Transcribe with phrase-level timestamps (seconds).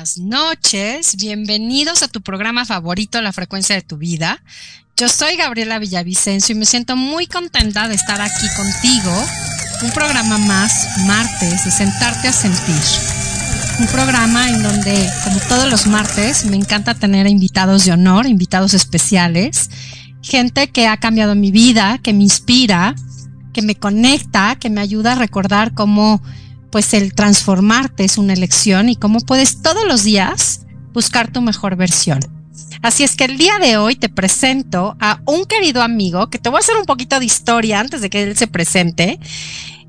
[0.00, 1.16] Buenas noches.
[1.16, 4.42] Bienvenidos a tu programa favorito, La Frecuencia de tu Vida.
[4.96, 9.12] Yo soy Gabriela Villavicencio y me siento muy contenta de estar aquí contigo.
[9.82, 12.80] Un programa más, martes, de sentarte a sentir.
[13.78, 18.72] Un programa en donde, como todos los martes, me encanta tener invitados de honor, invitados
[18.72, 19.68] especiales,
[20.22, 22.94] gente que ha cambiado mi vida, que me inspira,
[23.52, 26.22] que me conecta, que me ayuda a recordar cómo
[26.70, 31.76] pues el transformarte es una elección y cómo puedes todos los días buscar tu mejor
[31.76, 32.20] versión.
[32.82, 36.48] Así es que el día de hoy te presento a un querido amigo que te
[36.48, 39.18] voy a hacer un poquito de historia antes de que él se presente.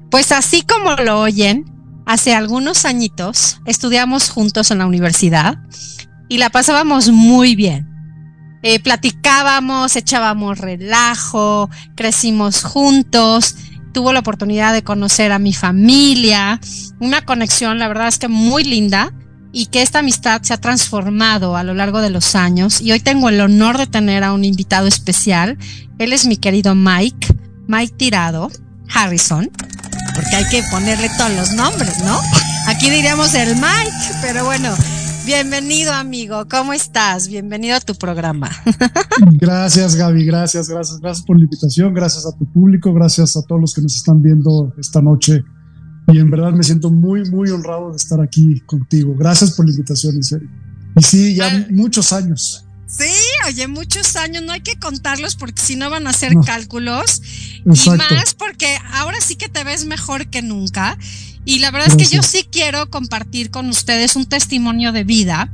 [0.10, 1.66] Pues así como lo oyen,
[2.06, 5.58] hace algunos añitos estudiamos juntos en la universidad
[6.28, 7.88] y la pasábamos muy bien.
[8.64, 13.56] Eh, platicábamos, echábamos relajo, crecimos juntos
[13.92, 16.60] tuvo la oportunidad de conocer a mi familia,
[17.00, 19.14] una conexión, la verdad es que muy linda
[19.52, 23.00] y que esta amistad se ha transformado a lo largo de los años y hoy
[23.00, 25.58] tengo el honor de tener a un invitado especial.
[26.00, 27.28] Él es mi querido Mike,
[27.68, 28.50] Mike Tirado,
[28.94, 29.50] Harrison,
[30.16, 32.20] porque hay que ponerle todos los nombres, ¿no?
[32.68, 33.92] Aquí diríamos el Mike,
[34.22, 34.74] pero bueno,
[35.26, 36.48] Bienvenido, amigo.
[36.50, 37.28] ¿Cómo estás?
[37.28, 38.50] Bienvenido a tu programa.
[39.34, 40.26] Gracias, Gaby.
[40.26, 41.94] Gracias, gracias, gracias por la invitación.
[41.94, 42.92] Gracias a tu público.
[42.92, 45.44] Gracias a todos los que nos están viendo esta noche.
[46.08, 49.14] Y en verdad me siento muy, muy honrado de estar aquí contigo.
[49.16, 50.50] Gracias por la invitación, en serio.
[50.98, 52.66] Y sí, ya muchos años.
[52.88, 53.14] Sí,
[53.48, 57.22] oye, muchos años, no hay que contarlos porque si no van a ser cálculos.
[57.64, 60.98] Y más porque ahora sí que te ves mejor que nunca.
[61.46, 65.50] Y la verdad es que yo sí quiero compartir con ustedes un testimonio de vida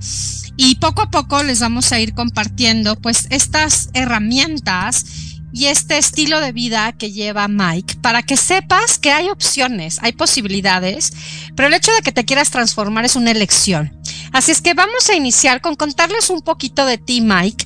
[0.58, 5.06] y poco a poco les vamos a ir compartiendo pues estas herramientas
[5.54, 10.12] y este estilo de vida que lleva Mike para que sepas que hay opciones, hay
[10.12, 11.14] posibilidades,
[11.56, 13.94] pero el hecho de que te quieras transformar es una elección.
[14.34, 17.66] Así es que vamos a iniciar con contarles un poquito de ti, Mike.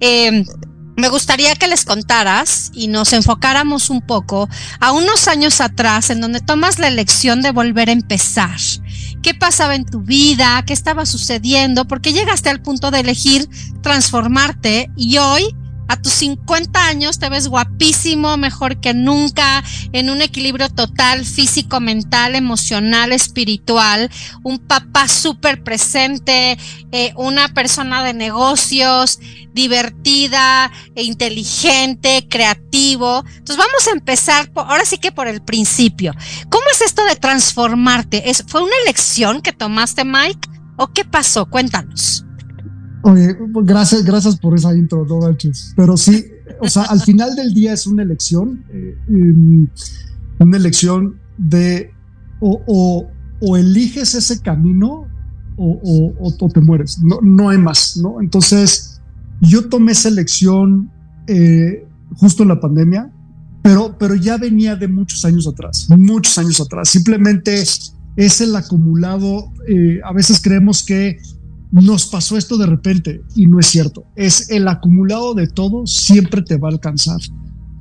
[0.00, 0.44] Eh,
[0.98, 4.48] me gustaría que les contaras y nos enfocáramos un poco
[4.80, 8.58] a unos años atrás en donde tomas la elección de volver a empezar.
[9.22, 10.62] ¿Qué pasaba en tu vida?
[10.66, 11.86] ¿Qué estaba sucediendo?
[11.86, 13.48] Porque llegaste al punto de elegir
[13.80, 15.54] transformarte y hoy
[15.88, 21.80] a tus 50 años te ves guapísimo, mejor que nunca, en un equilibrio total, físico,
[21.80, 24.10] mental, emocional, espiritual,
[24.42, 26.58] un papá súper presente,
[26.92, 29.18] eh, una persona de negocios,
[29.54, 33.24] divertida, e inteligente, creativo.
[33.26, 36.14] Entonces vamos a empezar, ahora sí que por el principio.
[36.50, 38.28] ¿Cómo es esto de transformarte?
[38.30, 40.48] ¿Es, ¿Fue una elección que tomaste, Mike?
[40.76, 41.46] ¿O qué pasó?
[41.46, 42.24] Cuéntanos.
[43.02, 45.20] Gracias, gracias por esa intro, no
[45.76, 46.26] Pero sí,
[46.60, 49.68] o sea, al final del día es una elección, eh, em,
[50.38, 51.90] una elección de
[52.40, 53.08] o,
[53.40, 55.06] o, eliges ese camino
[55.56, 58.20] o, o, te mueres, no, no hay más, ¿no?
[58.20, 59.00] Entonces,
[59.40, 60.90] yo tomé esa elección
[61.26, 61.84] eh,
[62.14, 63.12] justo en la pandemia,
[63.62, 66.88] pero, pero ya venía de muchos años atrás, muchos años atrás.
[66.88, 67.64] Simplemente
[68.16, 71.18] es el acumulado, eh, a veces creemos que
[71.70, 74.06] nos pasó esto de repente y no es cierto.
[74.16, 77.20] Es el acumulado de todo, siempre te va a alcanzar.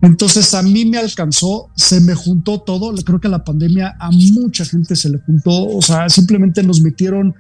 [0.02, 2.94] Entonces a mí me alcanzó, se me juntó todo.
[3.04, 5.66] Creo que la pandemia a mucha gente se le juntó.
[5.66, 7.34] O sea, simplemente nos metieron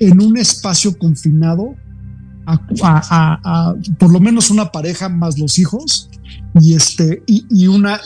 [0.00, 1.76] en un espacio confinado
[2.46, 6.10] a, por lo menos una pareja más los hijos
[6.60, 8.00] y este y, una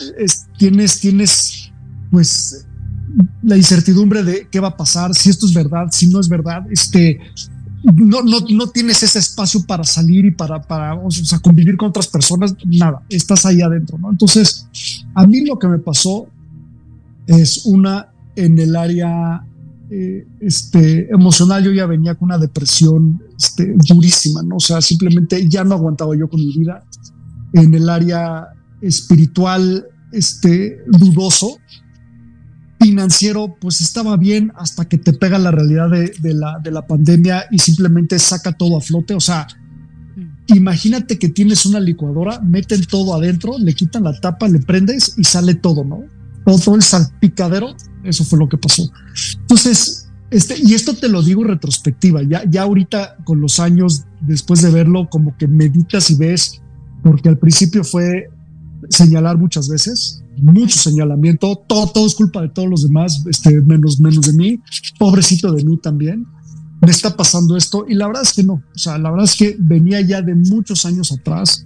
[0.59, 1.71] tienes tienes
[2.11, 2.67] pues
[3.41, 6.67] la incertidumbre de qué va a pasar si esto es verdad si no es verdad
[6.69, 7.19] este
[7.83, 11.89] no, no, no tienes ese espacio para salir y para, para o sea, convivir con
[11.89, 14.09] otras personas, nada, estás ahí adentro, ¿no?
[14.11, 14.67] Entonces,
[15.13, 16.27] a mí lo que me pasó
[17.27, 19.43] es una en el área
[19.89, 24.57] eh, este, emocional, yo ya venía con una depresión este, durísima, ¿no?
[24.57, 26.83] O sea, simplemente ya no aguantaba yo con mi vida.
[27.53, 28.47] En el área
[28.81, 31.57] espiritual, este, dudoso,
[32.79, 37.45] financiero pues estaba bien hasta que te pega la realidad de, la, de la pandemia
[37.51, 39.13] y simplemente saca todo a flote.
[39.13, 39.47] O sea,
[40.15, 40.55] mm.
[40.55, 45.23] imagínate que tienes una licuadora, meten todo adentro, le quitan la tapa, le prendes y
[45.23, 46.03] sale todo, ¿no?
[46.45, 48.89] Todo, el salpicadero, eso fue lo que pasó.
[49.41, 54.61] Entonces, este, y esto te lo digo retrospectiva, ya, ya ahorita con los años, después
[54.61, 56.61] de verlo, como que meditas y ves,
[57.03, 58.29] porque al principio fue
[58.89, 63.99] señalar muchas veces, mucho señalamiento, todo, todo es culpa de todos los demás, este, menos,
[63.99, 64.59] menos de mí,
[64.97, 66.25] pobrecito de mí también,
[66.81, 69.35] me está pasando esto y la verdad es que no, o sea, la verdad es
[69.35, 71.63] que venía ya de muchos años atrás,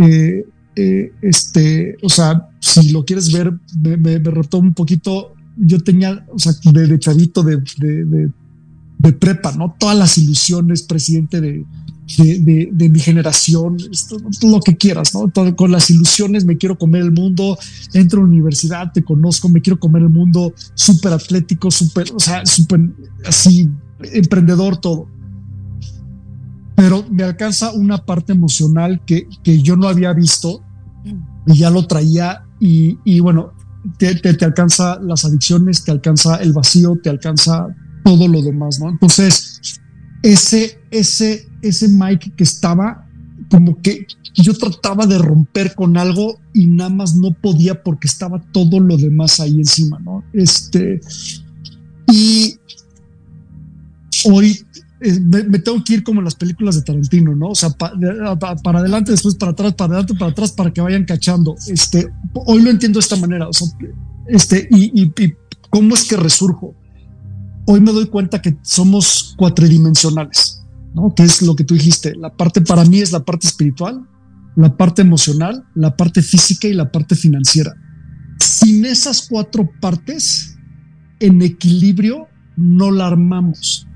[0.00, 0.44] eh,
[0.76, 3.52] eh, este, o sea, si lo quieres ver,
[3.82, 8.30] me, me, retomo un poquito, yo tenía, o sea, de, chavito, de, de,
[8.98, 9.74] de prepa, ¿no?
[9.78, 11.64] Todas las ilusiones, presidente de,
[12.18, 13.76] de, mi generación,
[14.42, 15.12] lo que quieras,
[15.56, 17.58] con las ilusiones, me quiero comer el mundo,
[17.92, 22.20] entro a la universidad, te conozco, me quiero comer el mundo, súper atlético, súper, o
[22.20, 22.80] sea, súper
[23.26, 23.68] así,
[24.12, 25.06] emprendedor, todo.
[26.74, 30.62] Pero me alcanza una parte emocional que, que yo no había visto
[31.46, 33.52] y ya lo traía y, y bueno,
[33.98, 37.66] te, te, te alcanza las adicciones, te alcanza el vacío, te alcanza
[38.04, 38.88] todo lo demás, ¿no?
[38.88, 39.79] Entonces,
[40.22, 43.06] ese, ese, ese Mike que estaba
[43.50, 48.40] como que yo trataba de romper con algo y nada más no podía porque estaba
[48.52, 50.22] todo lo demás ahí encima, ¿no?
[50.32, 51.00] Este,
[52.06, 52.56] y
[54.24, 54.64] hoy
[55.00, 57.48] eh, me, tengo que ir como en las películas de Tarantino, ¿no?
[57.48, 61.56] O sea, para adelante, después para atrás, para adelante, para atrás, para que vayan cachando.
[61.66, 63.48] Este, hoy lo entiendo de esta manera,
[64.28, 65.34] este, y, y, y
[65.70, 66.74] cómo es que resurjo
[67.66, 70.62] hoy me doy cuenta que somos cuatridimensionales,
[70.94, 71.14] ¿no?
[71.14, 72.14] Que es lo que tú dijiste.
[72.16, 74.06] La parte para mí es la parte espiritual,
[74.56, 77.74] la parte emocional, la parte física y la parte financiera.
[78.38, 80.56] Sin esas cuatro partes
[81.20, 82.26] en equilibrio,
[82.56, 83.86] no la armamos.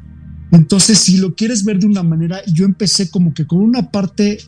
[0.53, 4.39] Entonces, si lo quieres ver de una manera, yo empecé como que con una parte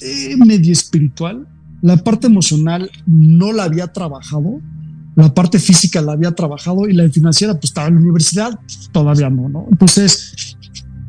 [0.00, 1.46] eh, medio espiritual,
[1.82, 4.60] la parte emocional no la había trabajado,
[5.16, 8.60] la parte física la había trabajado y la financiera pues estaba en la universidad,
[8.92, 9.66] todavía no, ¿no?
[9.70, 10.56] Entonces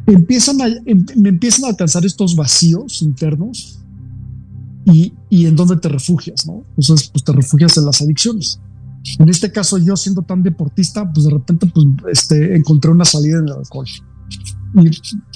[0.08, 3.80] empiezan a, em, me empiezan a alcanzar estos vacíos internos
[4.86, 6.64] y, y en dónde te refugias, ¿no?
[6.78, 8.62] Entonces pues te refugias en las adicciones.
[9.20, 13.40] En este caso yo siendo tan deportista, pues de repente pues este, encontré una salida
[13.40, 13.88] en el alcohol.
[14.76, 14.90] Y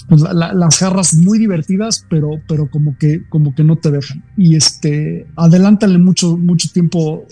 [0.08, 4.24] pues, las jarras muy divertidas, pero, pero como que, como que no te dejan.
[4.38, 7.25] Y este, adelántale mucho, mucho tiempo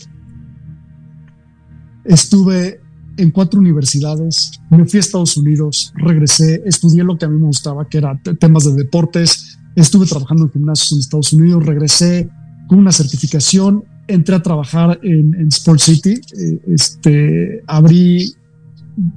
[2.06, 2.82] Estuve
[3.18, 7.48] en cuatro universidades, me fui a Estados Unidos, regresé, estudié lo que a mí me
[7.48, 12.29] gustaba, que era temas de deportes, estuve trabajando en gimnasios en Estados Unidos, regresé
[12.68, 18.34] con una certificación, entré a trabajar en, Sport City, eh, este, abrí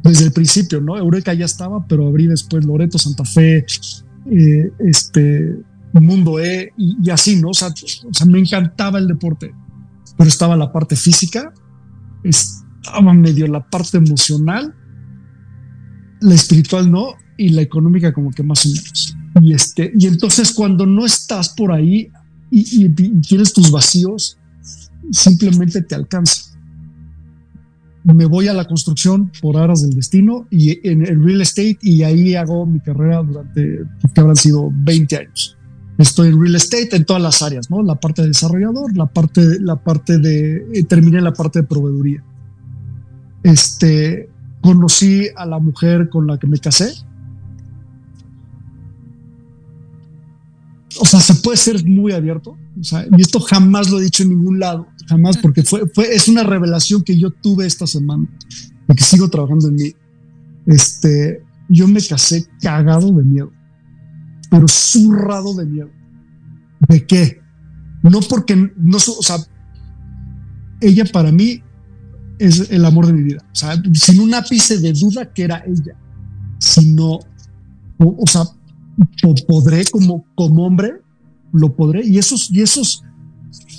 [0.02, 0.96] desde el principio, ¿no?
[0.96, 3.64] Eureka ya estaba, pero abrí después Loreto, Santa Fe,
[4.30, 5.56] eh, este,
[5.92, 7.50] Mundo E y, así, ¿no?
[7.50, 9.54] O sea, o sea, me encantaba el deporte,
[10.16, 11.52] pero estaba la parte física,
[12.82, 14.74] estaba medio la parte emocional,
[16.20, 19.16] la espiritual no, y la económica como que más o menos.
[19.40, 22.10] Y, este, y entonces cuando no estás por ahí
[22.50, 22.88] y,
[23.20, 24.38] tienes tus vacíos,
[25.10, 26.52] simplemente te alcanza.
[28.04, 32.02] Me voy a la construcción por aras del destino y en el real estate y
[32.02, 33.80] ahí hago mi carrera durante,
[34.12, 35.56] que habrán sido 20 años.
[35.98, 37.80] Estoy en real estate en todas las áreas, ¿no?
[37.82, 42.24] La parte de desarrollador, la parte, la parte de, eh, terminé la parte de proveeduría
[43.42, 44.30] este,
[44.60, 46.92] conocí a la mujer con la que me casé.
[51.00, 52.56] O sea, se puede ser muy abierto.
[53.16, 56.42] y esto jamás lo he dicho en ningún lado, jamás, porque fue, fue, es una
[56.42, 58.28] revelación que yo tuve esta semana
[58.88, 59.94] y que sigo trabajando en mí.
[60.66, 63.50] Este, yo me casé cagado de miedo,
[64.50, 65.90] pero zurrado de miedo.
[66.88, 67.40] ¿De qué?
[68.02, 69.36] No porque no, o sea,
[70.80, 71.61] ella para mí
[72.38, 73.44] es el amor de mi vida.
[73.52, 75.96] O sea, sin un ápice de duda que era ella,
[76.58, 77.20] sino,
[77.98, 78.42] o, o sea,
[79.46, 81.00] podré como, como hombre,
[81.52, 82.06] lo podré.
[82.06, 83.04] Y esos, y esos,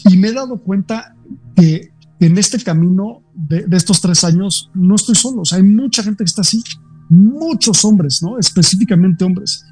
[0.09, 1.15] y me he dado cuenta
[1.55, 5.41] que en este camino de, de, estos tres años no estoy solo.
[5.41, 6.63] O sea, hay mucha gente que está así,
[7.09, 8.37] muchos hombres, ¿no?
[8.39, 9.65] Específicamente hombres.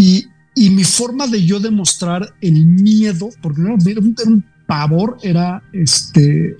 [0.00, 0.24] Y,
[0.54, 6.56] y mi forma de yo demostrar el miedo, porque no, era un pavor, era este,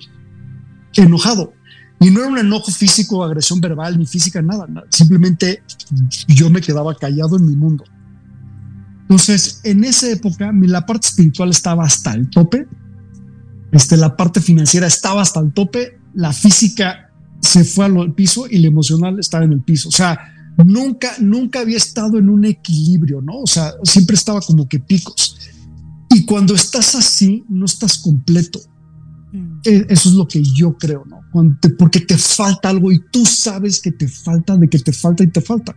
[0.95, 1.53] enojado.
[1.99, 5.63] Y no era un enojo físico, agresión verbal, ni física, nada, Simplemente
[6.27, 7.83] yo me quedaba callado en mi mundo.
[9.01, 12.67] Entonces, en esa época, la parte espiritual estaba hasta el tope,
[13.71, 18.59] este, la parte financiera estaba hasta el tope, la física se fue al piso y
[18.59, 19.89] la emocional estaba en el piso.
[19.89, 20.17] O sea,
[20.65, 23.39] nunca, nunca había estado en un equilibrio, ¿no?
[23.41, 25.37] O sea, siempre estaba como que picos.
[26.09, 28.59] Y cuando estás así, no estás completo.
[29.31, 29.59] Mm.
[29.65, 31.19] E, eso es lo que yo creo, ¿no?
[31.77, 35.27] porque te falta algo y tú sabes que te falta, de que te falta y
[35.27, 35.75] te falta.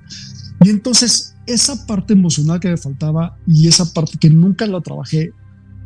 [0.65, 5.33] Y entonces esa parte emocional que me faltaba y esa parte que nunca la trabajé,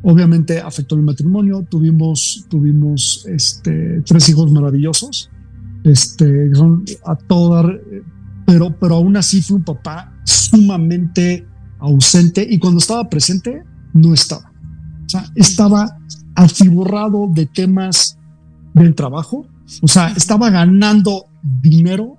[0.03, 1.67] obviamente afectó mi matrimonio.
[1.69, 5.31] Tuvimos, tuvimos este, tres hijos maravillosos,
[5.85, 7.81] este, son a todo dar,
[8.47, 11.47] pero, pero aún así fue un papá sumamente
[11.79, 14.53] ausente y cuando estaba presente no estaba.
[15.07, 15.96] O sea, estaba
[16.37, 18.19] atiborrado de temas
[18.75, 19.47] del trabajo.
[19.83, 22.19] O sea, estaba ganando dinero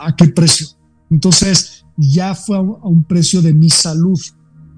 [0.00, 0.68] ¿a qué precio?
[1.10, 4.18] Entonces ya fue a un precio de mi salud.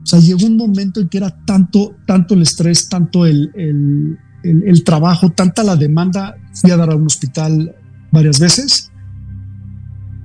[0.02, 4.18] O sea, llegó un momento en que era tanto, tanto el estrés, tanto el, el,
[4.42, 6.36] el, trabajo, tanta la demanda.
[6.54, 7.74] Fui a dar a un hospital
[8.12, 8.90] varias veces.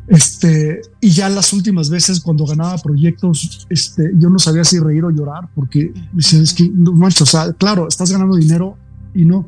[0.10, 5.06] Este, y ya las últimas veces cuando ganaba proyectos, este, yo no sabía si reír
[5.06, 8.76] o llorar porque decía, es que no manches, o sea, claro, estás ganando dinero
[9.14, 9.48] y no.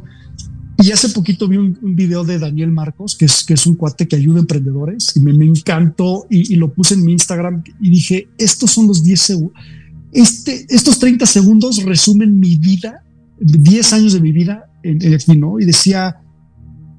[0.77, 4.07] Y hace poquito vi un, video de Daniel Marcos, que es, que es un cuate
[4.07, 7.89] que ayuda a emprendedores y me, me encantó y, lo puse en mi Instagram y
[7.89, 9.63] dije, estos son los 10 segundos,
[10.11, 13.03] este, estos 30 segundos resumen mi vida,
[13.39, 15.59] 10 años de mi vida en, en aquí, ¿no?
[15.59, 16.21] Y decía,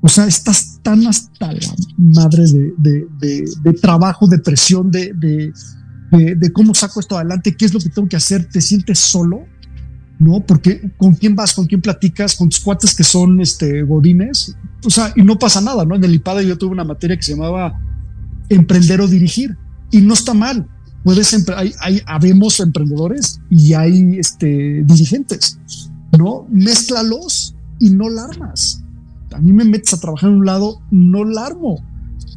[0.05, 5.13] o sea, estás tan hasta la madre de, de, de, de trabajo, de presión, de,
[5.15, 9.45] de, cómo saco esto adelante, qué es lo que tengo que hacer, te sientes solo,
[10.19, 10.45] ¿no?
[10.45, 14.91] Porque con quién vas, con quién platicas, con tus cuates que son este, godines, o
[14.91, 15.95] sea, y no pasa nada, ¿no?
[15.95, 17.81] En el IPADA yo tuve una materia que se llamaba
[18.49, 19.57] emprender o dirigir,
[19.93, 20.69] y no está mal.
[21.05, 25.61] Puedes, hay, hay, habemos emprendedores y hay este, dirigentes,
[26.19, 26.49] ¿no?
[26.51, 28.83] Mézclalos y no la armas.
[29.35, 31.85] A mí me metes a trabajar en un lado, no la armo.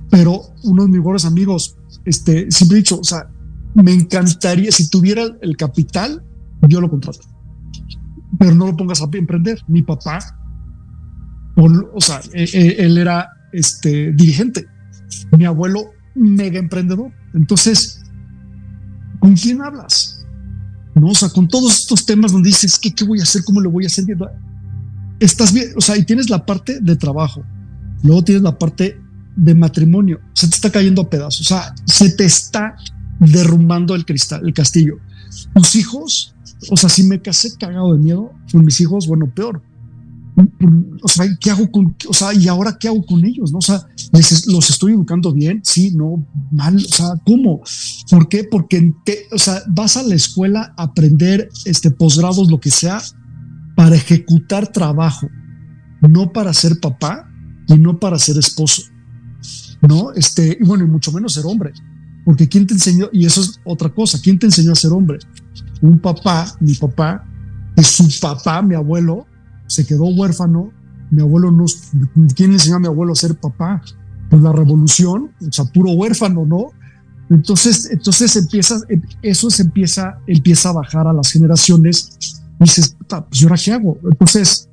[0.09, 1.75] Pero uno de mis amigos,
[2.05, 3.29] este, siempre he dicho, o sea,
[3.73, 6.23] me encantaría, si tuviera el capital,
[6.67, 7.35] yo lo contrato
[8.37, 9.59] pero no lo pongas a emprender.
[9.67, 10.19] Mi papá,
[11.55, 14.65] o, sea, e, e, él era este dirigente,
[15.37, 17.11] mi abuelo mega emprendedor.
[17.33, 18.03] Entonces,
[19.19, 20.25] ¿con quién hablas?
[20.95, 23.43] No, o sea, con todos estos temas donde dices, ¿qué, qué voy a hacer?
[23.43, 24.05] ¿Cómo lo voy a hacer?
[25.19, 27.43] Estás bien, o sea, y tienes la parte de trabajo,
[28.03, 28.99] luego tienes la parte
[29.35, 32.75] de matrimonio, se te está cayendo a pedazos, o sea, se te está
[33.19, 34.97] derrumbando el cristal, el castillo.
[35.53, 36.35] Tus hijos
[36.69, 39.61] o sea, si me casé cagado de miedo con mis hijos, bueno, peor.
[41.01, 43.51] O sea, ¿qué hago con, o sea, y ahora qué hago con ellos?
[43.51, 43.59] ¿No?
[43.59, 43.87] O sea,
[44.47, 47.61] los estoy educando bien, sí, no, mal, o sea, ¿cómo?
[48.09, 48.43] ¿Por qué?
[48.43, 48.93] Porque,
[49.31, 53.01] o sea, vas a la escuela a aprender este posgrados, lo que sea,
[53.75, 55.29] para ejecutar trabajo,
[56.01, 57.29] no para ser papá
[57.67, 58.83] y no para ser esposo,
[59.81, 60.11] ¿no?
[60.13, 61.73] Este, y bueno, y mucho menos ser hombre,
[62.23, 63.09] porque ¿quién te enseñó?
[63.11, 65.19] Y eso es otra cosa, ¿quién te enseñó a ser hombre?
[65.81, 67.23] un papá, mi papá,
[67.75, 69.25] y su papá, mi abuelo,
[69.67, 70.71] se quedó huérfano.
[71.11, 71.65] Mi abuelo no,
[72.35, 73.81] ¿quién le enseñó a mi abuelo a ser papá?
[74.29, 76.67] Pues la revolución, o sea, puro huérfano, ¿no?
[77.29, 78.79] Entonces, entonces empieza,
[79.21, 83.71] eso se empieza, empieza a bajar a las generaciones y dices, pues yo ahora qué
[83.73, 83.97] hago?
[84.03, 84.69] Entonces,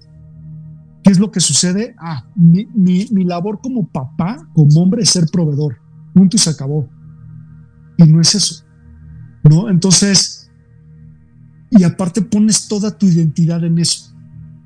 [1.03, 1.95] ¿qué es lo que sucede?
[1.99, 5.79] Ah, mi, mi, mi labor como papá, como hombre, es ser proveedor.
[6.15, 6.89] Punto y se acabó.
[7.99, 8.65] Y no es eso,
[9.45, 9.69] ¿no?
[9.69, 10.43] Entonces,
[11.71, 14.15] y aparte pones toda tu identidad en eso,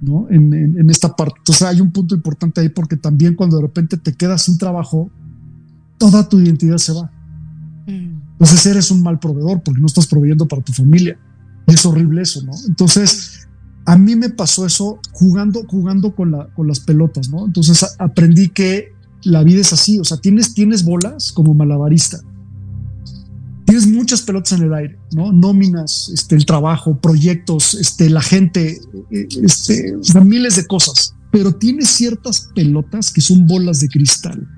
[0.00, 0.26] ¿no?
[0.28, 1.36] En, esta parte.
[1.38, 5.10] Entonces hay un punto importante ahí porque también cuando de repente te quedas sin trabajo,
[5.98, 7.10] toda tu identidad se va.
[7.86, 8.32] Mm.
[8.32, 11.16] Entonces eres un mal proveedor porque no estás proveyendo para tu familia.
[11.66, 12.52] Y es horrible eso, ¿no?
[12.68, 13.48] Entonces,
[13.84, 17.46] a mí me pasó eso jugando, jugando con, la, con las pelotas, ¿no?
[17.46, 18.92] Entonces aprendí que
[19.22, 22.20] la vida es así, o sea, tienes, tienes bolas como malabarista
[23.66, 25.32] tienes muchas pelotas en el aire, ¿no?
[25.32, 28.80] Nóminas, este, el trabajo, proyectos, este, la gente,
[29.10, 29.94] eh, este,
[30.24, 34.48] miles de cosas, pero tienes ciertas pelotas que son bolas de cristal.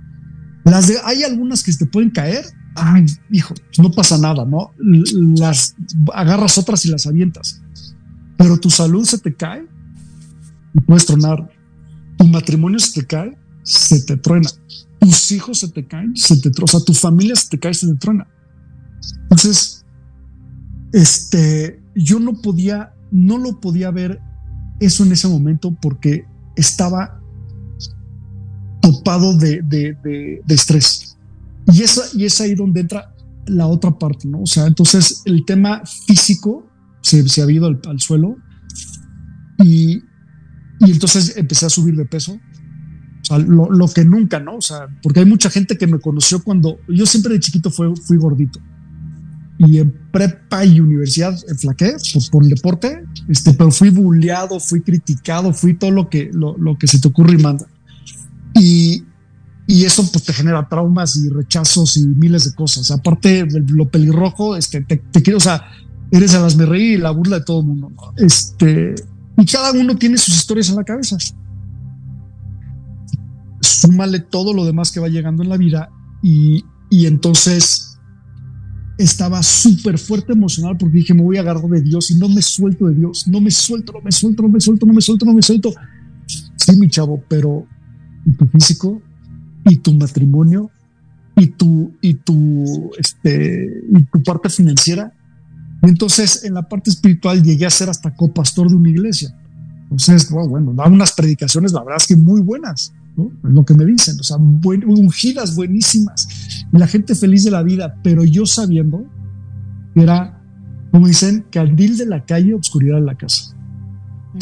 [0.64, 2.44] Las de, hay algunas que te pueden caer,
[2.78, 4.72] ay, hijo, no pasa nada, ¿no?
[4.78, 5.74] Las
[6.14, 7.62] agarras otras y las avientas,
[8.36, 9.66] pero tu salud se te cae
[10.74, 11.50] y puedes tronar.
[12.16, 14.50] Tu matrimonio se te cae, se te truena.
[14.98, 16.64] Tus hijos se te caen, se te truena.
[16.64, 18.26] O sea, tu familia se te cae, se te truena
[19.22, 19.84] entonces,
[20.92, 24.20] este, yo no podía, no lo podía ver
[24.80, 26.24] eso en ese momento porque
[26.56, 27.20] estaba
[28.80, 31.07] topado de, de, estrés.
[31.72, 33.14] Y, esa, y es ahí donde entra
[33.46, 34.42] la otra parte, ¿no?
[34.42, 36.68] O sea, entonces el tema físico
[37.02, 38.36] se, se ha ido al, suelo
[39.62, 40.02] y,
[40.80, 42.32] y entonces empecé a subir de peso.
[42.32, 44.56] O sea, lo, lo, que nunca, ¿no?
[44.56, 47.94] O sea, porque hay mucha gente que me conoció cuando yo siempre de chiquito fui,
[47.96, 48.60] fui gordito
[49.58, 51.96] y en prepa y universidad flaqué
[52.30, 56.86] por, el deporte, este, pero fui bulleado, fui criticado, fui todo lo que, lo, que
[56.86, 57.66] se te ocurre y manda.
[58.54, 59.02] Y,
[59.70, 62.90] y eso pues te genera traumas y rechazos y miles de cosas.
[62.90, 65.62] Aparte de lo pelirrojo, este, te, quiero, o sea,
[66.10, 67.92] eres a las me reí y la burla de todo el mundo.
[68.16, 68.94] Este,
[69.36, 71.18] y cada uno tiene sus historias en la cabeza.
[73.60, 75.90] Súmale todo lo demás que va llegando en la vida
[76.22, 77.98] y, y entonces
[78.96, 82.40] estaba súper fuerte emocional porque dije, me voy a agarrar de Dios y no me
[82.40, 85.26] suelto de Dios, no me suelto, no me suelto, no me suelto, no me suelto,
[85.26, 85.74] no me suelto.
[86.56, 87.66] Sí, mi chavo, pero
[88.38, 89.02] tu físico
[89.68, 90.70] y tu matrimonio
[91.36, 95.12] y tu, y tu, este, y tu parte financiera.
[95.82, 99.34] entonces en la parte espiritual llegué a ser hasta copastor de una iglesia.
[99.84, 103.30] Entonces, bueno, da unas predicaciones, la verdad es que muy buenas, ¿no?
[103.44, 106.28] Es lo que me dicen, o sea, ungidas, buenísimas,
[106.72, 109.06] la gente feliz de la vida, pero yo sabiendo
[109.94, 110.42] que era,
[110.90, 113.56] como dicen, candil de la calle, obscuridad de la casa.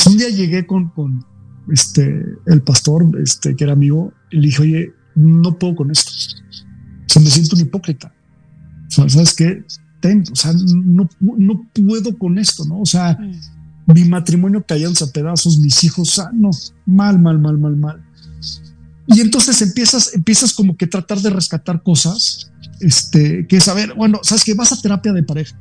[0.09, 1.25] Un día llegué con, con
[1.71, 6.13] este, el pastor, este, que era amigo, y le dije, oye, no puedo con esto.
[6.13, 8.13] O sea, me siento un hipócrita.
[8.89, 9.65] O sea, ¿sabes qué?
[10.01, 12.81] Ten, o sea, no, no puedo con esto, ¿no?
[12.81, 13.19] O sea,
[13.87, 18.05] mi matrimonio cayéndose a pedazos, mis hijos sanos, mal, mal, mal, mal, mal.
[19.07, 22.51] Y entonces empiezas, empiezas como que tratar de rescatar cosas,
[22.81, 25.57] este, que es, a ver, bueno, sabes que vas a terapia de pareja.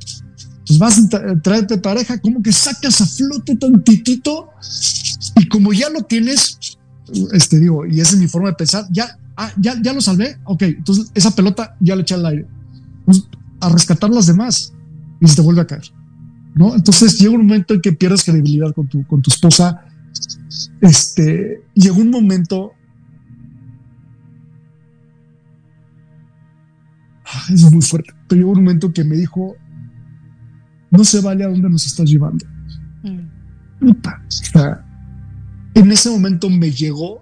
[0.67, 4.49] Pues vas a de pareja, como que sacas a flote tantitito
[5.35, 6.57] y como ya lo tienes,
[7.33, 10.37] este digo, y esa es mi forma de pensar, ya, ah, ya, ya lo salvé,
[10.43, 12.47] ok, entonces esa pelota ya le eché al aire.
[13.05, 13.27] Pues,
[13.61, 14.73] a rescatar las demás
[15.21, 15.83] y se te vuelve a caer.
[16.55, 16.73] ¿no?
[16.73, 19.85] Entonces llega un momento en que pierdes credibilidad con tu, con tu esposa.
[20.81, 22.71] Este, llegó un momento.
[27.25, 29.55] Ah, es muy fuerte, pero llegó un momento que me dijo:
[30.91, 32.45] No se vale a dónde nos estás llevando.
[33.03, 33.91] Mm.
[35.75, 37.21] en ese momento me llegó,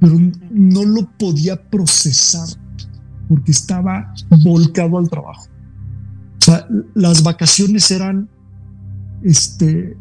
[0.00, 0.16] pero
[0.50, 2.48] no lo podía procesar
[3.28, 5.48] porque estaba volcado al trabajo.
[6.40, 8.28] O sea, las vacaciones eran
[9.22, 9.96] este,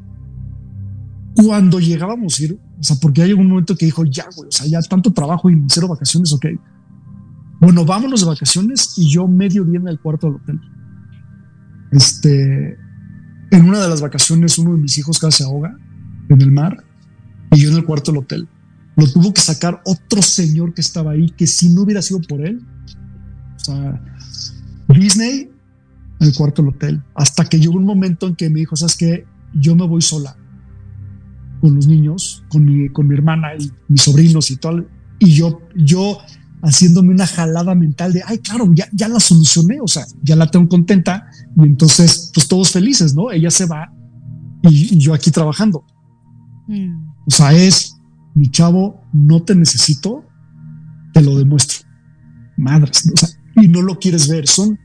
[1.35, 4.51] cuando llegábamos a ir, o sea, porque hay un momento que dijo, ya, güey, o
[4.51, 6.45] sea, ya tanto trabajo y cero vacaciones, ok.
[7.59, 10.59] Bueno, vámonos de vacaciones y yo medio día en el cuarto del hotel.
[11.91, 12.77] Este,
[13.51, 15.75] en una de las vacaciones, uno de mis hijos casi se ahoga
[16.29, 16.83] en el mar
[17.51, 18.47] y yo en el cuarto del hotel.
[18.97, 22.45] Lo tuvo que sacar otro señor que estaba ahí, que si no hubiera sido por
[22.45, 22.61] él,
[23.55, 24.01] o sea,
[24.89, 25.51] Disney
[26.19, 29.25] el cuarto del hotel, hasta que llegó un momento en que me dijo, sabes que
[29.53, 30.35] yo me voy sola
[31.61, 34.85] con los niños, con mi, con mi hermana y mis sobrinos y todo,
[35.19, 36.17] y yo, yo
[36.61, 40.49] haciéndome una jalada mental de, ay, claro, ya, ya la solucioné, o sea, ya la
[40.49, 43.31] tengo contenta, y entonces, pues todos felices, ¿no?
[43.31, 43.91] Ella se va
[44.63, 45.83] y, yo aquí trabajando.
[46.67, 47.09] Mm.
[47.27, 47.96] O sea, es,
[48.37, 50.25] mi chavo, no te necesito,
[51.13, 51.87] te lo demuestro.
[52.57, 53.29] Madres, o sea,
[53.61, 54.77] y no lo quieres ver, son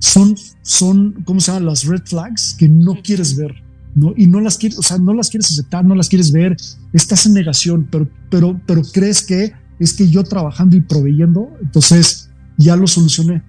[0.00, 1.66] son, son, ¿cómo se llaman?
[1.66, 3.54] Las red flags que no quieres ver,
[3.94, 4.14] ¿no?
[4.16, 6.56] Y no las quieres, o sea, no las quieres aceptar, no las quieres ver,
[6.92, 12.30] estás en negación, pero, pero, pero crees que es que yo trabajando y proveyendo, entonces
[12.56, 13.42] ya lo solucioné.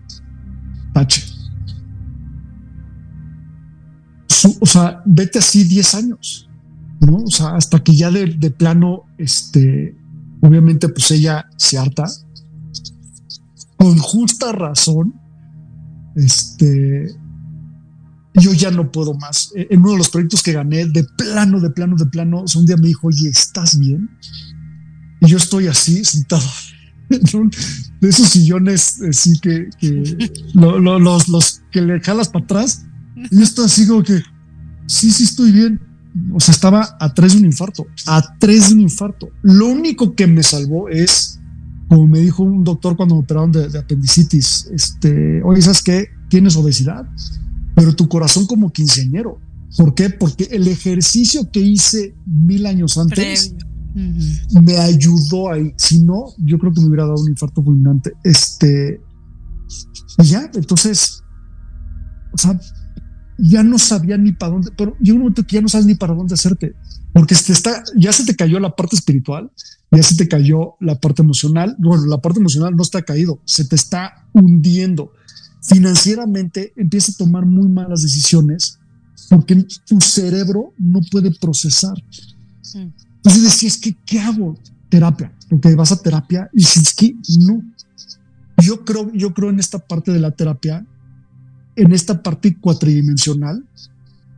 [0.94, 1.24] Tache.
[4.60, 6.50] o sea, vete así 10 años,
[7.02, 7.18] ¿no?
[7.18, 9.96] O sea, hasta que ya de, de plano, este,
[10.42, 12.06] obviamente, pues ella se harta,
[13.78, 15.20] con justa razón,
[16.16, 17.08] este,
[18.36, 19.52] yo ya no puedo más.
[19.56, 22.66] E, en uno de los proyectos que gané, de plano, de plano, de plano, un
[22.66, 24.10] día me dijo, oye, ¿estás bien?
[25.22, 26.44] Y yo estoy así, sentado
[27.10, 29.70] de esos sillones así que,
[30.54, 32.86] los, los que le jalas para atrás.
[33.16, 34.22] Y yo estoy así como que,
[34.88, 35.80] sí, sí estoy bien.
[36.34, 39.30] O sea, estaba a tres de un infarto, a tres de un infarto.
[39.44, 41.42] Lo único que me salvó es
[41.92, 46.08] como me dijo un doctor cuando me operaron de, apendicitis, este, oye, ¿sabes qué?
[46.30, 47.06] Tienes obesidad,
[47.76, 49.42] pero tu corazón como quinceañero.
[49.76, 50.10] ¿Por qué?
[50.10, 53.56] Porque el ejercicio que hice mil años antes
[53.94, 55.74] me ayudó ahí.
[55.76, 58.14] Si no, yo creo que me hubiera dado un infarto fulminante.
[58.24, 59.02] Este,
[60.20, 61.22] y ya, entonces,
[62.32, 62.58] o sea,
[63.42, 65.96] ya no sabía ni para dónde, pero llega un momento que ya no sabes ni
[65.96, 66.76] para dónde hacerte,
[67.12, 69.52] porque te está, ya se te cayó la parte espiritual,
[69.92, 71.76] ya se te cayó la parte emocional.
[71.80, 75.12] Bueno, la parte emocional no está caído, se te está hundiendo.
[75.62, 78.80] Financieramente empieza a tomar muy malas decisiones
[79.30, 81.94] porque tu cerebro no puede procesar.
[82.74, 84.58] Entonces decías que, ¿qué hago?
[84.90, 85.34] Terapia.
[85.50, 87.62] Porque vas a terapia y dices que no.
[88.58, 90.86] Yo creo, yo creo en esta parte de la terapia,
[91.76, 93.66] en esta parte cuatridimensional,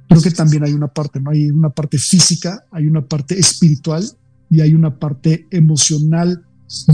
[0.08, 1.32] creo que también hay una parte, ¿no?
[1.32, 4.06] Hay una parte física, hay una parte espiritual
[4.50, 6.46] y hay una parte emocional,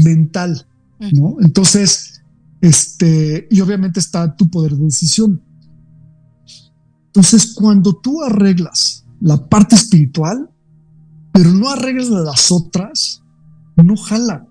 [0.04, 0.66] mental,
[1.14, 1.38] ¿no?
[1.42, 2.22] Entonces,
[2.62, 5.42] este, y obviamente está tu poder de decisión.
[7.08, 10.50] Entonces, cuando tú arreglas la parte espiritual,
[11.34, 13.22] pero no arreglas las otras,
[13.76, 14.46] no jala.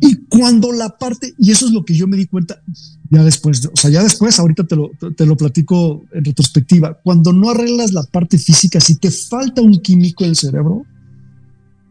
[0.00, 2.60] Y cuando la parte, y eso es lo que yo me di cuenta
[3.10, 7.32] ya después, o sea, ya después, ahorita te lo, te lo platico en retrospectiva, cuando
[7.32, 10.84] no arreglas la parte física, si te falta un químico en el cerebro,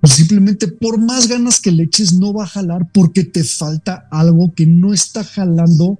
[0.01, 4.07] pues simplemente por más ganas que le eches no va a jalar porque te falta
[4.11, 5.97] algo que no está jalando.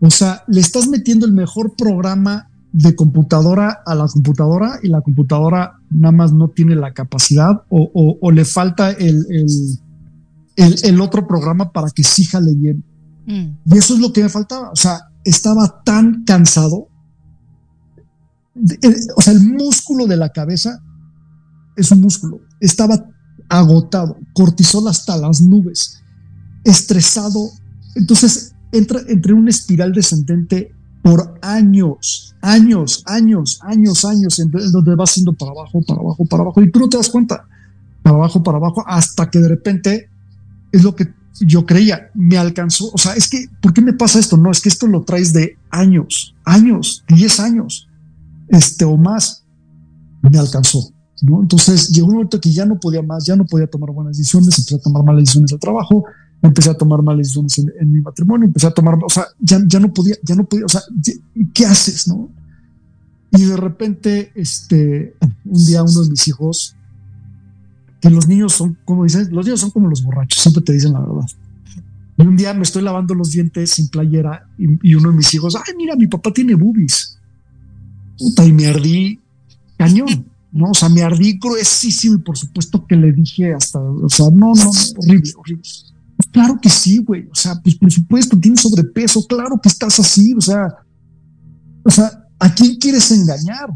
[0.00, 5.00] O sea, le estás metiendo el mejor programa de computadora a la computadora y la
[5.00, 9.26] computadora nada más no tiene la capacidad o, le falta el,
[10.56, 12.84] el, otro programa para que sí jale bien.
[13.26, 13.58] Mm.
[13.66, 14.70] Y eso es lo que me faltaba.
[14.70, 16.88] O sea, estaba tan cansado.
[19.16, 20.82] o sea, el músculo de la cabeza
[21.76, 22.40] es un músculo.
[22.60, 23.06] Estaba
[23.48, 26.02] agotado, cortisol hasta las nubes,
[26.64, 27.50] estresado.
[27.94, 35.06] Entonces entra entre una espiral descendente por años, años, años, años, años, en donde va
[35.06, 37.46] siendo para abajo, para abajo, para abajo, y tú no te das cuenta,
[38.02, 40.10] para abajo, para abajo, hasta que de repente
[40.70, 44.18] es lo que yo creía, me alcanzó, o sea, es que, ¿por qué me pasa
[44.18, 44.36] esto?
[44.36, 47.88] No, es que esto lo traes de años, años, 10 años,
[48.48, 49.44] este o más,
[50.22, 51.40] me alcanzó, ¿no?
[51.40, 54.58] Entonces llegó un momento que ya no podía más, ya no podía tomar buenas decisiones,
[54.58, 56.04] empecé a tomar malas decisiones de trabajo,
[56.42, 59.80] empecé a tomar malas decisiones en, mi matrimonio, empecé a tomar, o sea, ya, ya
[59.80, 60.82] no podía, ya no podía, o sea,
[61.54, 62.28] ¿qué haces, no?
[63.32, 65.14] Y de repente, este,
[65.44, 66.76] un día uno de mis hijos,
[68.00, 70.92] que los niños son, como dicen, los niños son como los borrachos, siempre te dicen
[70.92, 71.26] la verdad.
[72.16, 75.56] Y un día me estoy lavando los dientes sin playera y, uno de mis hijos,
[75.56, 77.18] ay, mira, mi papá tiene boobies.
[78.18, 79.18] Puta, y me ardí
[79.78, 80.70] cañón, ¿no?
[80.70, 84.52] O sea, me ardí gruesísimo y por supuesto que le dije hasta, o sea, no,
[84.54, 85.62] no, horrible, horrible.
[86.32, 87.28] Claro que sí, güey.
[87.30, 90.68] O sea, pues por supuesto, tienes sobrepeso, claro que estás así, o sea,
[91.82, 93.70] o sea, ¿a quién quieres engañar?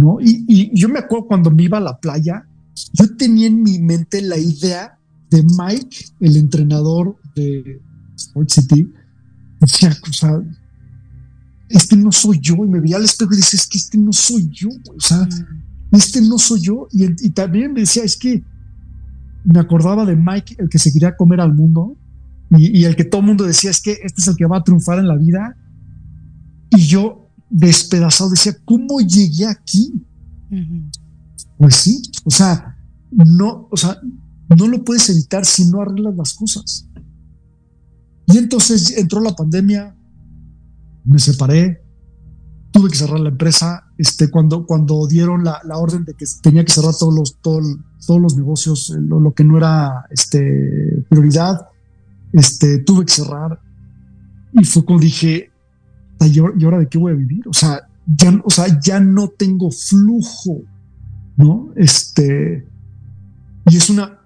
[0.00, 0.18] ¿No?
[0.20, 2.46] Y, yo me acuerdo cuando me iba a la playa,
[2.92, 4.98] yo tenía en mi mente la idea
[5.30, 7.80] de Mike, el entrenador de
[8.16, 8.92] Sport City.
[9.60, 10.42] Decía, o sea,
[11.68, 12.56] este no soy yo.
[12.56, 14.68] Y me veía al espejo y decía, es que este no soy yo.
[14.96, 15.96] O sea, mm.
[15.96, 16.88] este no soy yo.
[16.92, 18.44] Y, y también me decía, es que
[19.44, 21.96] me acordaba de Mike, el que se quería comer al mundo,
[22.50, 24.64] y, el que todo el mundo decía es que este es el que va a
[24.64, 25.56] triunfar en la vida.
[26.70, 29.92] Y yo, despedazado, decía, ¿cómo llegué aquí?
[31.58, 32.76] Pues sí, o sea,
[33.10, 33.98] no, o sea,
[34.56, 36.88] no lo puedes evitar si no arreglas las cosas.
[38.26, 39.96] Y entonces entró la pandemia,
[41.04, 41.82] me separé,
[42.72, 43.84] tuve que cerrar la empresa.
[43.96, 48.36] Este, cuando, cuando dieron la, orden de que tenía que cerrar todos los, todos los
[48.36, 51.68] negocios, eh, lo, que no era este, prioridad,
[52.32, 53.60] este, tuve que cerrar.
[54.52, 55.50] Y fue cuando dije,
[56.20, 57.46] ¿y ahora de qué voy a vivir?
[57.48, 60.62] O sea, ya, o sea, ya no tengo flujo,
[61.36, 61.70] ¿no?
[61.76, 62.66] Este,
[63.66, 64.18] y es una,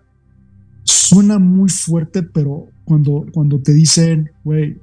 [0.85, 4.79] suena muy fuerte, pero cuando, cuando te dicen, güey,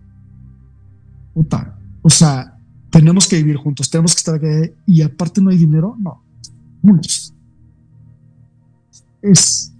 [1.33, 2.57] puta, o sea,
[2.89, 6.23] tenemos que vivir juntos, tenemos que estar aquí y aparte no hay dinero, no.
[9.21, 9.73] Es,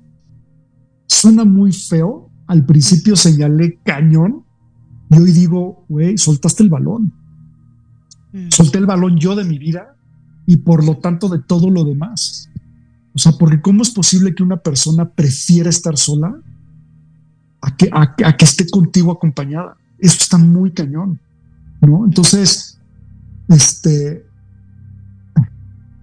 [1.06, 2.30] suena muy feo.
[2.48, 4.44] Al principio señalé cañón
[5.10, 7.14] y hoy digo, güey, soltaste el balón.
[8.32, 8.50] Mm.
[8.50, 9.97] Solté el balón yo de mi vida
[10.48, 12.50] y por lo tanto de todo lo demás.
[13.14, 16.42] O sea, porque ¿cómo es posible que una persona prefiera estar sola
[17.62, 19.78] a que, a que esté contigo acompañada?
[20.00, 21.20] Eso está muy cañón,
[21.82, 22.06] ¿no?
[22.06, 22.80] Entonces,
[23.50, 24.26] este,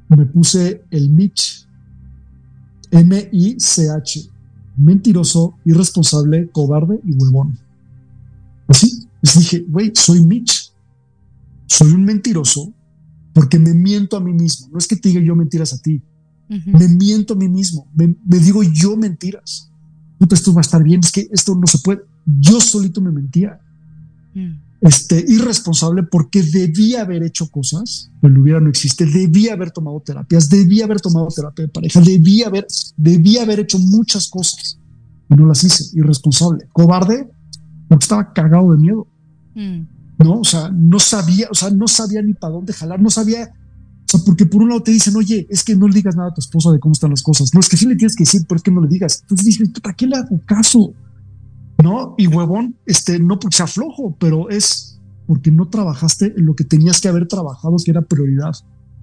[0.09, 1.67] me puse el Mitch,
[2.91, 4.31] M-I-C-H,
[4.77, 7.59] mentiroso, irresponsable, cobarde y huevón.
[8.69, 10.71] Así, les dije, güey, soy Mitch,
[11.67, 12.75] soy un mentiroso
[13.35, 14.69] porque me miento a mí mismo.
[14.73, 16.01] No es que te diga yo mentiras a ti,
[16.49, 19.71] me miento a mí mismo, me, digo yo mentiras.
[20.31, 22.01] esto va a estar bien, es que esto no se puede.
[22.25, 23.61] Yo solito me mentía.
[24.35, 29.99] Mm este, irresponsable porque debía haber hecho cosas, pero hubiera no existe, debía haber tomado
[30.01, 34.79] terapias, debía haber tomado terapia de pareja, debía haber, debía haber hecho muchas cosas
[35.31, 37.31] y no las hice, irresponsable, cobarde,
[37.89, 39.07] porque estaba cagado de miedo.
[39.55, 39.87] Mm.
[40.25, 43.53] No, o sea, no sabía, o sea, no sabía ni para dónde jalar, no sabía,
[43.53, 46.31] o sea, porque por un lado te dicen, oye, es que no le digas nada
[46.31, 47.53] a tu esposa de cómo están las cosas.
[47.53, 49.21] No, es que sí le tienes que decir, pero es que no le digas.
[49.21, 50.95] Entonces dije, ¿para qué le hago caso?
[51.83, 52.15] ¿no?
[52.17, 56.65] Y huevón, este, no porque sea flojo, pero es porque no trabajaste en lo que
[56.65, 58.55] tenías que haber trabajado, que era prioridad.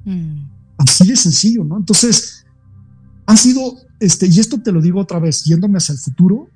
[0.06, 0.46] Mm.
[0.78, 1.78] Así de sencillo, ¿no?
[1.78, 2.46] Entonces,
[3.26, 6.50] ha sido, este, y esto te lo digo otra vez, yéndome hacia el futuro,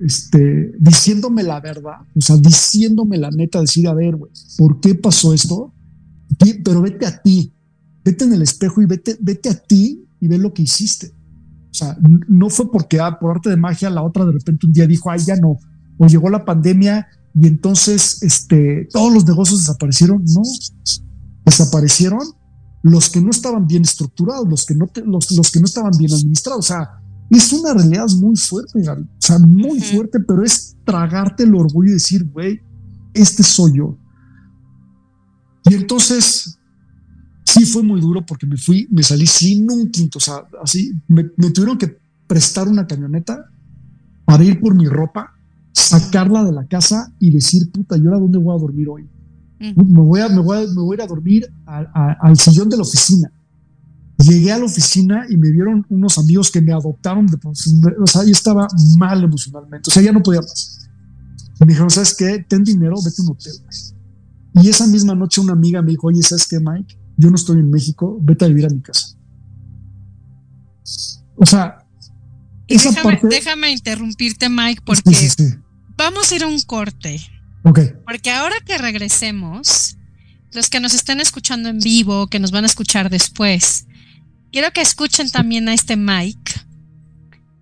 [0.00, 4.94] este, diciéndome la verdad, o sea, diciéndome la neta, decir, a ver, güey, ¿por qué
[4.94, 5.74] pasó esto?
[6.64, 7.52] Pero vete a ti,
[8.04, 11.12] vete en el espejo y vete, vete a ti y ve lo que hiciste.
[11.70, 11.96] O sea,
[12.28, 15.10] no fue porque ah, por arte de magia la otra de repente un día dijo,
[15.10, 15.58] ay, ya no,
[15.98, 20.24] o llegó la pandemia y entonces este, todos los negocios desaparecieron.
[20.24, 20.42] No,
[21.44, 22.20] desaparecieron
[22.82, 26.12] los que no estaban bien estructurados, los que no, los, los que no estaban bien
[26.12, 26.60] administrados.
[26.60, 26.97] O sea,
[27.36, 31.94] es una realidad muy fuerte, o sea, muy fuerte, pero es tragarte el orgullo y
[31.94, 32.60] decir, güey,
[33.12, 33.98] este soy yo.
[35.64, 36.58] Y entonces,
[37.44, 40.92] sí fue muy duro porque me fui, me salí sin un quinto, o sea, así,
[41.06, 43.50] me, tuvieron que prestar una camioneta
[44.24, 45.34] para ir por mi ropa,
[45.72, 49.08] sacarla de la casa y decir, puta, ¿y ahora dónde voy a dormir hoy?
[49.58, 52.76] Me, voy a, me, voy a, me voy a ir a dormir al sillón de
[52.76, 53.32] la oficina.
[54.18, 58.24] Llegué a la oficina y me vieron unos amigos que me adoptaron, de, o sea,
[58.24, 60.88] yo estaba mal emocionalmente, o sea, ya no podía más.
[61.60, 62.44] me dijeron, ¿sabes qué?
[62.48, 63.52] Ten dinero, vete a un hotel.
[64.54, 66.98] Y esa misma noche una amiga me dijo, oye, ¿sabes qué, Mike?
[67.16, 69.16] Yo no estoy en México, vete a vivir a mi casa.
[71.36, 71.86] O sea,
[72.66, 73.28] esa déjame, parte...
[73.28, 75.30] déjame interrumpirte, Mike, porque
[75.96, 77.20] vamos a ir a un corte.
[77.62, 77.80] Ok.
[78.04, 79.96] Porque ahora que regresemos,
[80.52, 83.86] los que nos estén escuchando en vivo, que nos van a escuchar después,
[84.52, 86.52] quiero que escuchen también a este Mike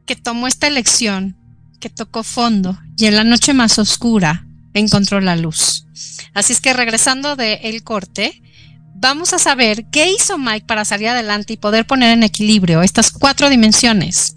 [0.07, 1.37] que tomó esta elección,
[1.81, 5.87] que tocó fondo y en la noche más oscura encontró la luz.
[6.35, 8.43] Así es que regresando de el corte,
[8.95, 13.11] vamos a saber qué hizo Mike para salir adelante y poder poner en equilibrio estas
[13.11, 14.37] cuatro dimensiones.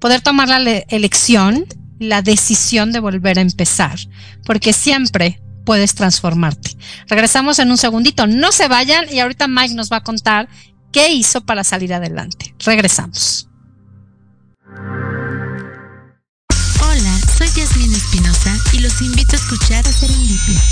[0.00, 1.64] Poder tomar la elección,
[1.98, 3.98] la decisión de volver a empezar,
[4.44, 6.76] porque siempre puedes transformarte.
[7.08, 10.48] Regresamos en un segundito, no se vayan y ahorita Mike nos va a contar
[10.94, 12.54] qué hizo para salir adelante.
[12.60, 13.48] Regresamos.
[16.80, 20.62] Hola, soy Yasmin Espinosa y los invito a escuchar a Serendipia.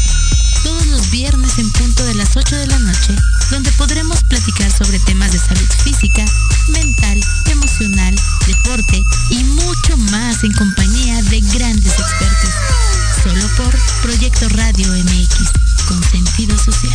[0.63, 3.17] Todos los viernes en punto de las 8 de la noche,
[3.51, 6.25] donde podremos platicar sobre temas de salud física,
[6.69, 8.15] mental, emocional,
[8.47, 12.55] deporte y mucho más en compañía de grandes expertos.
[13.25, 15.51] Solo por Proyecto Radio MX,
[15.89, 16.95] con sentido social.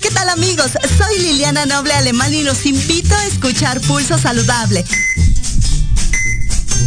[0.00, 0.72] ¿Qué tal amigos?
[0.98, 4.84] Soy Liliana Noble Alemán y los invito a escuchar Pulso Saludable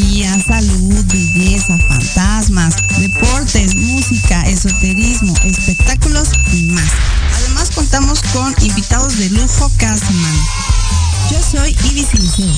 [0.00, 6.90] Salud, belleza, fantasmas, deportes, música, esoterismo, espectáculos y más.
[7.36, 10.44] Además contamos con invitados de lujo cada semana.
[11.30, 12.56] Yo soy Ibis Liceo.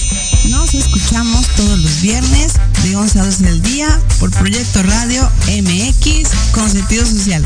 [0.50, 6.28] Nos escuchamos todos los viernes de 11 a 12 del día por Proyecto Radio MX
[6.52, 7.44] con sentido social.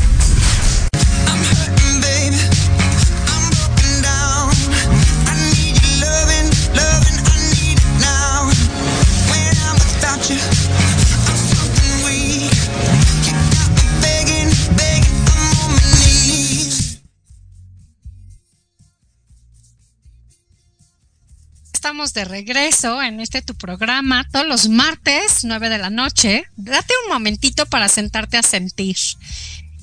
[21.86, 26.44] Estamos de regreso en este tu programa todos los martes, 9 de la noche.
[26.56, 28.96] Date un momentito para sentarte a sentir.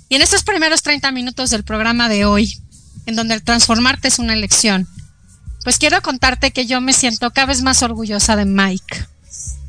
[0.10, 2.60] Y en estos primeros 30 minutos del programa de hoy,
[3.06, 4.86] en donde el transformarte es una elección,
[5.64, 9.08] pues quiero contarte que yo me siento cada vez más orgullosa de Mike.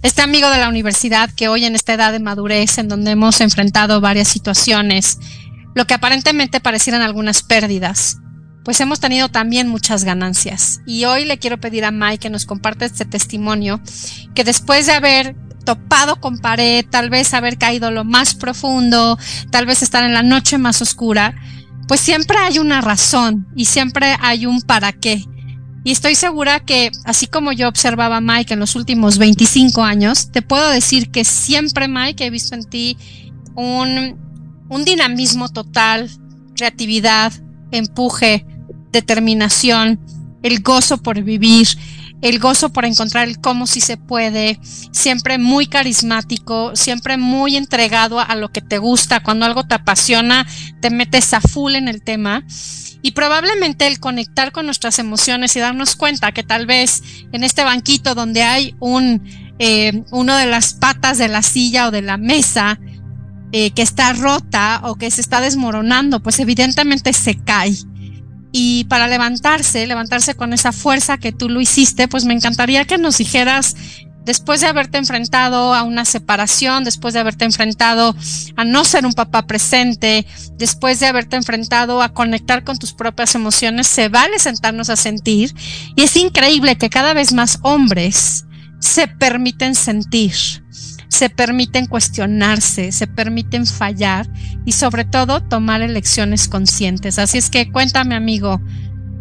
[0.05, 3.41] Este amigo de la universidad que hoy en esta edad de madurez, en donde hemos
[3.41, 5.19] enfrentado varias situaciones,
[5.75, 8.19] lo que aparentemente parecieran algunas pérdidas,
[8.67, 10.83] pues hemos tenido también muchas ganancias.
[10.87, 13.81] Y hoy le quiero pedir a Mike que nos comparte este testimonio,
[14.35, 19.19] que después de haber topado con pared, tal vez haber caído lo más profundo,
[19.51, 21.35] tal vez estar en la noche más oscura,
[21.89, 25.25] pues siempre hay una razón y siempre hay un para qué.
[25.85, 30.33] Y estoy segura que, así como yo observaba a Mike en los últimos 25 años,
[30.33, 32.97] te puedo decir que siempre, Mike, he visto en ti
[33.55, 34.19] un,
[34.71, 36.11] un dinamismo total,
[36.57, 37.35] creatividad,
[37.71, 38.47] empuje,
[38.93, 40.01] determinación,
[40.43, 41.69] el gozo por vivir,
[42.23, 44.59] el gozo por encontrar el cómo si se puede,
[44.91, 50.47] siempre muy carismático, siempre muy entregado a lo que te gusta, cuando algo te apasiona,
[50.81, 52.43] te metes a full en el tema.
[53.05, 57.63] Y probablemente el conectar con nuestras emociones y darnos cuenta que tal vez en este
[57.63, 59.23] banquito donde hay un,
[59.59, 62.81] eh, uno de las patas de la silla o de la mesa
[63.53, 67.75] eh, que está rota o que se está desmoronando, pues evidentemente se cae.
[68.53, 72.97] Y para levantarse, levantarse con esa fuerza que tú lo hiciste, pues me encantaría que
[72.97, 73.77] nos dijeras,
[74.25, 78.15] después de haberte enfrentado a una separación, después de haberte enfrentado
[78.57, 83.35] a no ser un papá presente, después de haberte enfrentado a conectar con tus propias
[83.35, 85.55] emociones, se vale sentarnos a sentir.
[85.97, 88.47] Y es increíble que cada vez más hombres
[88.81, 90.35] se permiten sentir
[91.15, 94.29] se permiten cuestionarse, se permiten fallar
[94.65, 97.21] y sobre todo tomar elecciones conscientes.
[97.21, 98.61] Así es que cuéntame amigo,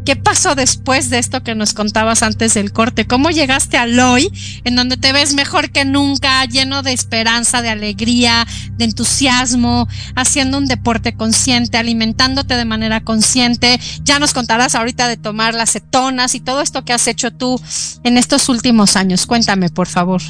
[0.05, 3.07] ¿qué pasó después de esto que nos contabas antes del corte?
[3.07, 4.31] ¿Cómo llegaste a hoy
[4.63, 10.57] en donde te ves mejor que nunca, lleno de esperanza, de alegría, de entusiasmo, haciendo
[10.57, 13.79] un deporte consciente, alimentándote de manera consciente?
[14.03, 17.59] Ya nos contarás ahorita de tomar las cetonas y todo esto que has hecho tú
[18.03, 19.25] en estos últimos años.
[19.25, 20.21] Cuéntame, por favor.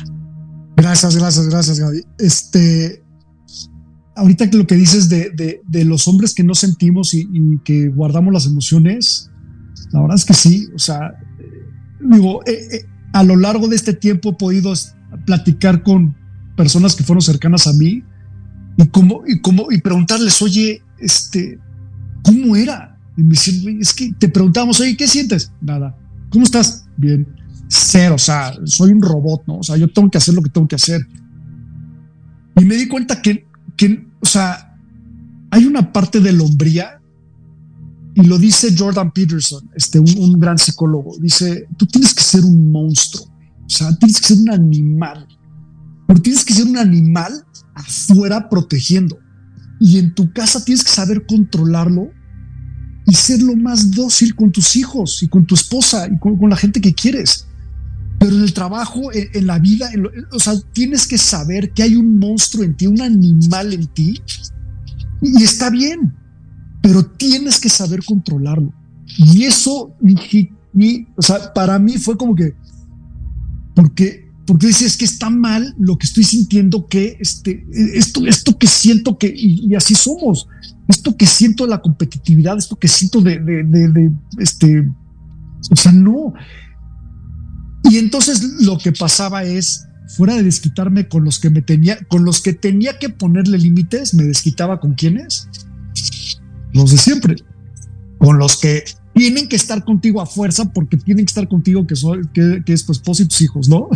[0.76, 2.04] Gracias, gracias, gracias, Gaby.
[2.18, 3.04] Este,
[4.16, 7.28] ahorita lo que dices de, los hombres que no sentimos y,
[7.64, 9.30] que guardamos las emociones,
[9.94, 10.68] la verdad es que sí.
[10.76, 11.16] O sea,
[12.02, 14.74] digo, eh, eh, a lo largo de este tiempo he podido
[15.26, 16.16] platicar con
[16.58, 18.04] personas que fueron cercanas a mí
[18.78, 21.60] y como y como y preguntarles, oye, este,
[22.24, 23.00] ¿cómo era?
[23.16, 25.52] Y me dicen, es que te preguntamos, oye, ¿qué sientes?
[25.62, 25.96] Nada.
[26.30, 26.86] ¿Cómo estás?
[26.98, 27.26] Bien
[27.74, 29.58] ser, o sea, soy un robot, ¿no?
[29.58, 31.08] O sea, yo tengo que hacer lo que tengo que hacer.
[32.56, 34.78] Y me di cuenta que, que o sea,
[35.50, 37.02] hay una parte de la hombría,
[38.16, 42.72] y lo dice Jordan Peterson, este, un, gran psicólogo, dice, tú tienes que ser un
[42.72, 45.28] monstruo, o sea, tienes que ser un animal,
[46.08, 47.32] pero tienes que ser un animal
[47.74, 49.18] afuera protegiendo.
[49.80, 52.10] Y en tu casa tienes que saber controlarlo
[53.08, 56.56] y ser lo más dócil con tus hijos y con tu esposa y con la
[56.56, 57.48] gente que quieres.
[58.20, 59.90] Pero en el trabajo, en, la vida,
[60.32, 64.22] o sea, tienes que saber que hay un monstruo en ti, un animal en ti,
[65.22, 66.16] y está bien,
[66.84, 68.74] pero tienes que saber controlarlo.
[69.18, 69.96] Y eso,
[71.16, 72.54] o sea, para mí fue como que,
[73.74, 77.66] porque, porque es que está mal lo que estoy sintiendo, que este,
[77.96, 80.46] esto, esto que siento que, y, así somos,
[80.90, 84.86] esto que siento de la competitividad, esto que siento de, de este,
[85.72, 86.34] o sea, no,
[87.90, 89.86] y entonces lo que pasaba es,
[90.18, 94.14] fuera de desquitarme con los que me tenía, con los que tenía que ponerle límites,
[94.14, 95.48] me desquitaba con quienes?
[96.74, 97.36] Los de siempre.
[98.18, 101.96] Con los que tienen que estar contigo a fuerza porque tienen que estar contigo que,
[101.96, 103.90] soy, que, es tu esposo y tus hijos, ¿no?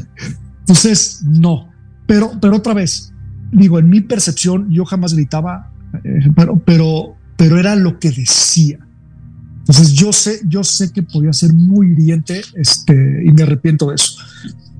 [0.59, 1.69] Entonces, no.
[2.05, 3.13] Pero, pero otra vez,
[3.51, 5.73] digo, en mi percepción, yo jamás gritaba,
[6.03, 8.79] eh, pero, pero, pero era lo que decía.
[9.59, 13.95] Entonces yo sé, yo sé que podía ser muy hiriente este, y me arrepiento de
[13.95, 14.13] eso.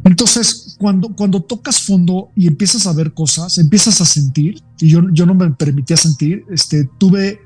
[0.05, 5.01] Entonces, cuando, cuando tocas fondo y empiezas a ver cosas, empiezas a sentir, y yo,
[5.11, 7.41] yo no me permitía sentir, este, tuve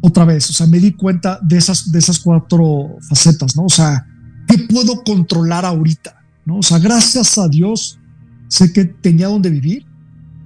[0.00, 3.64] otra vez, o sea, me di cuenta de esas, de esas cuatro facetas, ¿no?
[3.64, 4.06] O sea,
[4.46, 6.22] ¿qué puedo controlar ahorita?
[6.44, 6.58] ¿No?
[6.58, 7.98] O sea, gracias a Dios,
[8.48, 9.84] sé que tenía donde vivir,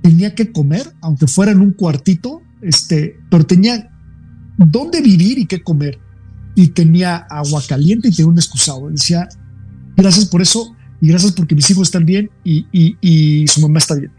[0.03, 3.91] tenía que comer, aunque fuera en un cuartito, este, pero tenía
[4.57, 5.99] dónde vivir y qué comer
[6.55, 8.91] y tenía agua caliente y tenía un excusado.
[8.91, 9.29] Decía,
[9.97, 13.95] gracias por eso y gracias porque mis hijos están bien y, y, su mamá está
[13.95, 14.13] bien.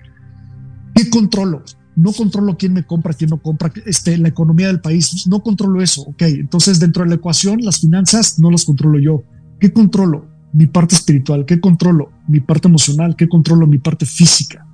[0.96, 1.64] ¿Qué controlo?
[1.96, 5.82] No controlo quién me compra, quién no compra, este, la economía del país, no controlo
[5.82, 6.04] eso.
[6.04, 9.24] Ok, entonces dentro de la ecuación, las finanzas no las controlo yo.
[9.60, 10.28] ¿Qué controlo?
[10.54, 11.46] Mi parte espiritual.
[11.46, 12.12] ¿Qué controlo?
[12.28, 13.16] Mi parte emocional.
[13.16, 13.68] ¿Qué controlo?
[13.68, 14.66] Mi parte física.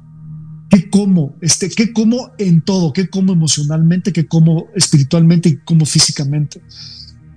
[0.70, 1.36] ¿Qué como?
[1.41, 2.93] Este, ¿Qué como en todo?
[2.93, 4.11] ¿Qué como emocionalmente?
[4.11, 6.61] ¿Qué como espiritualmente y como físicamente?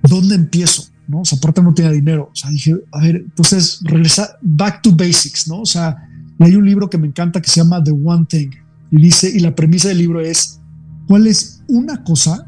[0.03, 0.85] ¿dónde empiezo?
[1.07, 1.21] ¿No?
[1.21, 2.31] O sea, aparte no tenía dinero.
[2.33, 5.61] O sea, dije, a ver, entonces regresa back to basics, ¿no?
[5.61, 5.97] O sea,
[6.39, 8.51] hay un libro que me encanta que se llama The One Thing
[8.91, 10.61] y dice, y la premisa del libro es,
[11.07, 12.47] ¿cuál es una cosa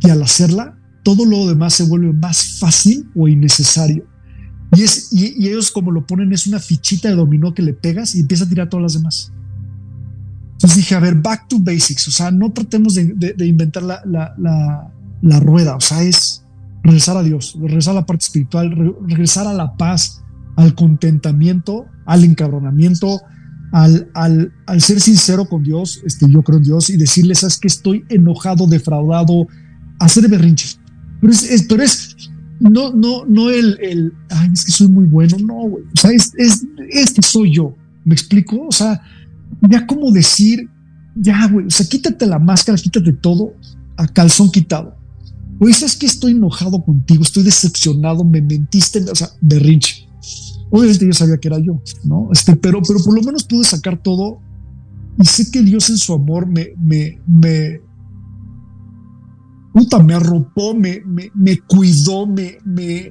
[0.00, 4.06] que al hacerla todo lo demás se vuelve más fácil o innecesario?
[4.74, 8.14] Y, es, y, ellos como lo ponen es una fichita de dominó que le pegas
[8.14, 9.32] y empieza a tirar todas las demás.
[10.52, 14.32] Entonces dije, a ver, back to basics, o sea, no tratemos de, inventar la, la,
[15.20, 16.44] la, rueda, o sea, es
[16.84, 20.22] regresar a Dios, regresar a la parte espiritual, regresar a la paz,
[20.56, 23.20] al contentamiento, al encabronamiento,
[23.72, 27.58] al, al, al, ser sincero con Dios, este, yo creo en Dios, y decirle, sabes
[27.58, 29.48] que estoy enojado, defraudado,
[29.98, 30.78] hacer berrinches.
[31.20, 32.16] Pero es, pero es
[32.60, 35.84] no, no, no el, el, ay, es que soy muy bueno, no, güey.
[35.84, 37.74] O sea, es, es, este soy yo.
[38.04, 38.66] ¿Me explico?
[38.68, 39.02] O sea,
[39.68, 40.68] ya como decir,
[41.14, 43.54] ya, güey, o sea, quítate la máscara, quítate todo
[43.96, 44.96] a calzón quitado.
[45.58, 47.22] Oye, ¿sabes que estoy enojado contigo?
[47.22, 50.08] Estoy decepcionado, me mentiste, o sea, berrinche.
[50.74, 52.30] Obviamente yo sabía que era yo, ¿no?
[52.32, 54.40] Este, pero, pero por lo menos pude sacar todo
[55.20, 57.80] y sé que Dios en su amor me, me, me,
[59.74, 63.10] puta, me arropó, me, me, me cuidó, me, me,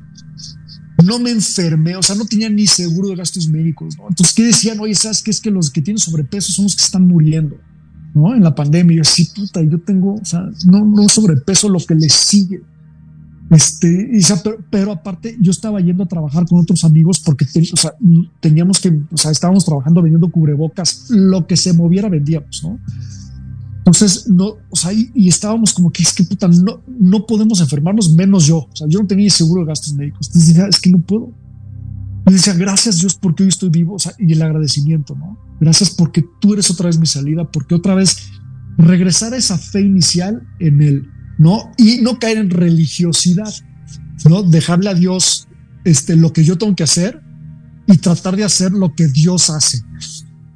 [1.04, 4.08] no me enfermé, o sea, no tenía ni seguro de gastos médicos, ¿no?
[4.10, 4.80] Entonces, ¿qué decían?
[4.80, 5.30] Oye, ¿sabes qué?
[5.30, 7.58] Es que los que tienen sobrepeso son los que están muriendo,
[8.16, 8.34] ¿no?
[8.34, 8.98] En la pandemia.
[8.98, 12.62] Yo, sí, puta, yo tengo, o sea, no, no sobrepeso, lo que les sigue.
[13.52, 14.22] Este, y,
[14.70, 17.94] pero, aparte, yo estaba yendo a trabajar con otros amigos porque o sea,
[18.40, 22.80] teníamos que, o sea, estábamos trabajando vendiendo cubrebocas, lo que se moviera vendíamos, ¿no?
[23.80, 28.14] Entonces, no, o sea, y, estábamos como que es que puta, no, no podemos enfermarnos
[28.14, 28.60] menos yo.
[28.60, 30.28] O sea, yo no tenía seguro de gastos médicos.
[30.28, 31.34] Entonces dije, es que no puedo.
[32.28, 33.96] Y decía, gracias Dios porque hoy estoy vivo.
[33.96, 35.38] O sea, y el agradecimiento, ¿no?
[35.60, 38.30] Gracias porque tú eres otra vez mi salida, porque otra vez
[38.78, 41.10] regresar a esa fe inicial en Él,
[41.42, 41.72] ¿no?
[41.76, 43.52] Y no caer en religiosidad,
[44.30, 44.44] ¿no?
[44.44, 45.48] Dejarle a Dios
[45.84, 47.20] este, lo que yo tengo que hacer
[47.88, 49.82] y tratar de hacer lo que Dios hace.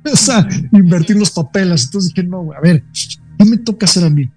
[0.14, 1.86] o sea, invertir los papeles.
[1.86, 2.84] Entonces dije, no, a ver,
[3.40, 4.30] ¿qué me toca hacer a mí?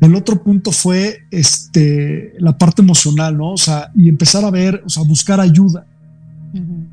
[0.00, 3.52] El otro punto fue este, la parte emocional, ¿no?
[3.52, 5.86] O sea, y empezar a ver, o sea, buscar ayuda.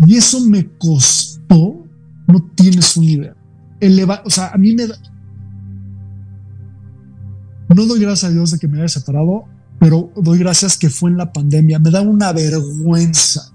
[0.05, 1.87] Y eso me costó,
[2.27, 3.35] no tienes una idea.
[3.79, 4.83] Eleva, o sea, a mí me.
[7.73, 9.45] No doy gracias a Dios de que me haya separado,
[9.79, 11.79] pero doy gracias que fue en la pandemia.
[11.79, 13.51] Me da una vergüenza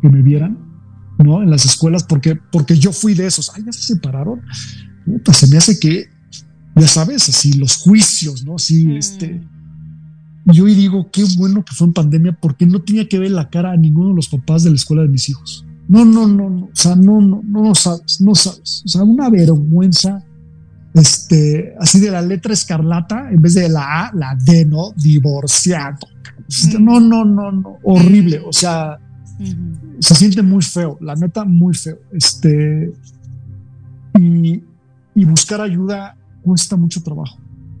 [0.00, 0.72] que me vieran
[1.18, 1.42] ¿no?
[1.42, 4.40] En las escuelas, porque, porque yo fui de esos, ay, ya se separaron.
[5.04, 6.08] Puta, se me hace que,
[6.76, 8.58] ya sabes, así los juicios, ¿no?
[8.58, 8.96] Sí, mm.
[8.96, 9.48] este.
[10.44, 13.48] Yo y digo, qué bueno que fue en pandemia porque no tenía que ver la
[13.48, 15.64] cara a ninguno de los papás de la escuela de mis hijos.
[15.88, 18.82] No, no, no, no, o sea, no, no, no sabes, no sabes.
[18.84, 20.24] O sea, una vergüenza,
[20.94, 24.92] este, así de la letra escarlata, en vez de la A, la D, ¿no?
[24.96, 25.98] Divorciado.
[26.78, 28.40] No, no, no, no, horrible.
[28.44, 28.98] O sea,
[30.00, 31.98] se siente muy feo, la neta, muy feo.
[32.12, 32.92] Este,
[34.18, 34.62] y,
[35.14, 37.38] y, buscar ayuda cuesta mucho trabajo,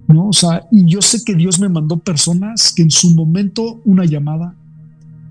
[0.08, 0.28] ¿no?
[0.28, 4.06] O sea, y yo sé que Dios me mandó personas que en su momento una
[4.06, 4.54] llamada,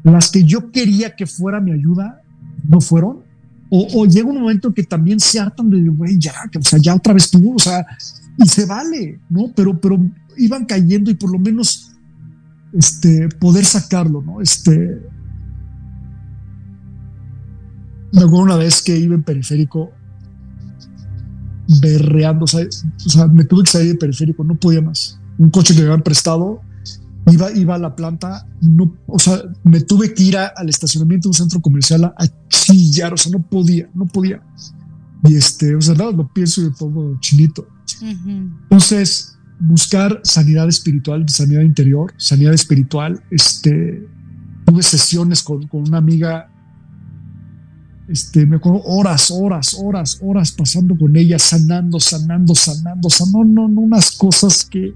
[0.03, 2.21] las que yo quería que fuera mi ayuda,
[2.63, 3.30] no fueron.
[3.73, 7.13] O, llega un momento que también se hartan de, güey, ya, o sea, ya otra
[7.13, 7.85] vez tú, o sea,
[8.37, 9.49] y se vale, ¿no?
[9.55, 9.97] Pero, pero
[10.35, 11.93] iban cayendo y por lo menos,
[12.73, 14.41] este, poder sacarlo, ¿no?
[14.41, 15.01] Este,
[18.11, 19.91] me acuerdo una vez que iba en periférico
[21.79, 25.17] berreando, o sea, me tuve que salir de periférico, no podía más.
[25.37, 26.61] Un coche que me habían prestado,
[27.27, 31.31] iba, iba a la planta, no, o sea, me tuve que ir al estacionamiento de
[31.31, 34.41] un centro comercial a, chillar, o sea, no podía, no podía.
[35.23, 37.67] Y este, o sea, nada, lo pienso y me pongo chinito.
[38.01, 44.07] Entonces, buscar sanidad espiritual, sanidad interior, sanidad espiritual, este,
[44.65, 46.51] tuve sesiones con, con una amiga
[48.11, 53.67] este, me acuerdo horas, horas, horas, horas pasando con ella, sanando, sanando, sanando, sanando, no,
[53.69, 54.93] no, unas cosas que,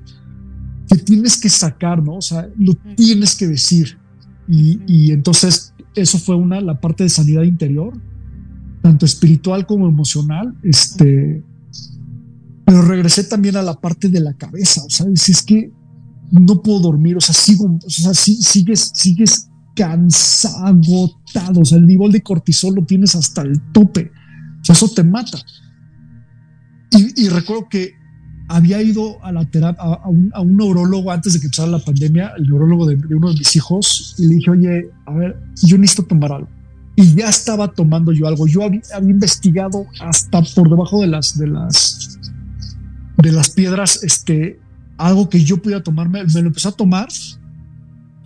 [0.90, 2.16] que tienes que sacar, ¿no?
[2.16, 3.98] O sea, lo tienes que decir.
[4.48, 7.94] Y, y, entonces eso fue una, la parte de sanidad interior,
[8.82, 11.44] tanto espiritual como emocional, este,
[12.64, 15.72] pero regresé también a la parte de la cabeza, o sea, si es que
[16.32, 21.62] no puedo dormir, o sea, sigo, o sea, sigues, sigues cansado, agotado.
[21.62, 24.12] O sea, el nivel de cortisol lo tienes hasta el tope.
[24.62, 25.38] O sea, eso te mata.
[26.92, 27.94] Y, recuerdo que
[28.48, 31.80] había ido a la terapia, a, un, a, un, neurólogo antes de que empezara la
[31.80, 35.78] pandemia, el neurólogo de, uno de mis hijos, y le dije, oye, a ver, yo
[35.78, 36.50] necesito tomar algo.
[36.96, 38.48] Y ya estaba tomando yo algo.
[38.48, 42.20] Yo había, investigado hasta por debajo de las, de las,
[43.18, 44.60] de las piedras, este,
[44.98, 46.24] algo que yo pudiera tomarme.
[46.24, 47.08] Me lo empecé a tomar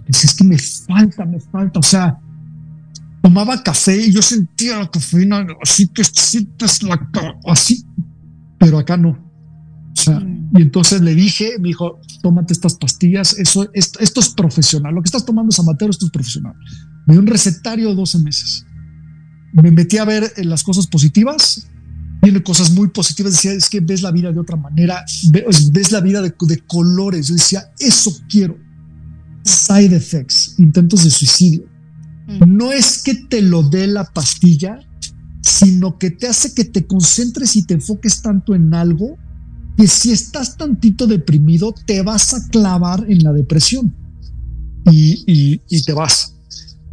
[0.09, 1.79] es que me falta, me falta.
[1.79, 2.19] O sea,
[3.21, 6.99] tomaba café y yo sentía la cafeína así que sientes la
[7.45, 7.85] así,
[8.57, 9.28] pero acá no.
[9.99, 10.51] O sea, mm.
[10.57, 15.01] y entonces le dije, me dijo, tómate estas pastillas, eso, esto, esto, es profesional, lo
[15.01, 16.53] que estás tomando es amateur, esto es profesional.
[17.05, 18.65] Me dio un recetario de 12 meses.
[19.53, 21.69] Me metí a ver las cosas positivas
[22.21, 23.33] tiene cosas muy positivas.
[23.33, 26.33] Decía, es que ves la vida de otra manera, ves, la vida de,
[26.67, 27.27] colores.
[27.27, 28.57] Yo decía, eso quiero.
[29.43, 31.65] Side effects, intentos de suicidio.
[32.27, 32.57] Mm.
[32.57, 34.79] No es que te lo dé la pastilla,
[35.41, 39.17] sino que te hace que te concentres y te enfoques tanto en algo
[39.79, 43.95] que si estás tantito deprimido, te vas a clavar en la depresión
[44.91, 46.35] y, y te vas.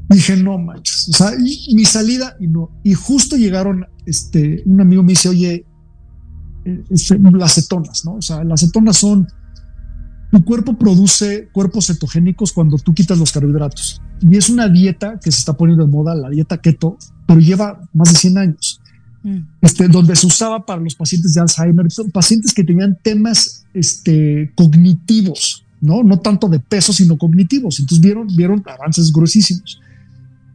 [0.08, 1.08] Dije, no manches.
[1.08, 2.70] O sea, mi salida y no.
[2.84, 5.66] Y justo llegaron, este, un amigo me dice, oye,
[6.64, 8.14] eh, este, las cetonas, ¿no?
[8.14, 9.26] O sea, las cetonas son,
[10.30, 14.00] tu cuerpo produce cuerpos cetogénicos cuando tú quitas los carbohidratos.
[14.20, 17.80] Y es una dieta que se está poniendo de moda, la dieta keto, pero lleva
[17.92, 18.80] más de 100 años.
[19.60, 24.52] Este, donde se usaba para los pacientes de Alzheimer, son pacientes que tenían temas este,
[24.54, 26.04] cognitivos, ¿no?
[26.04, 27.80] No tanto de peso, sino cognitivos.
[27.80, 29.80] Entonces vieron, vieron avances gruesísimos.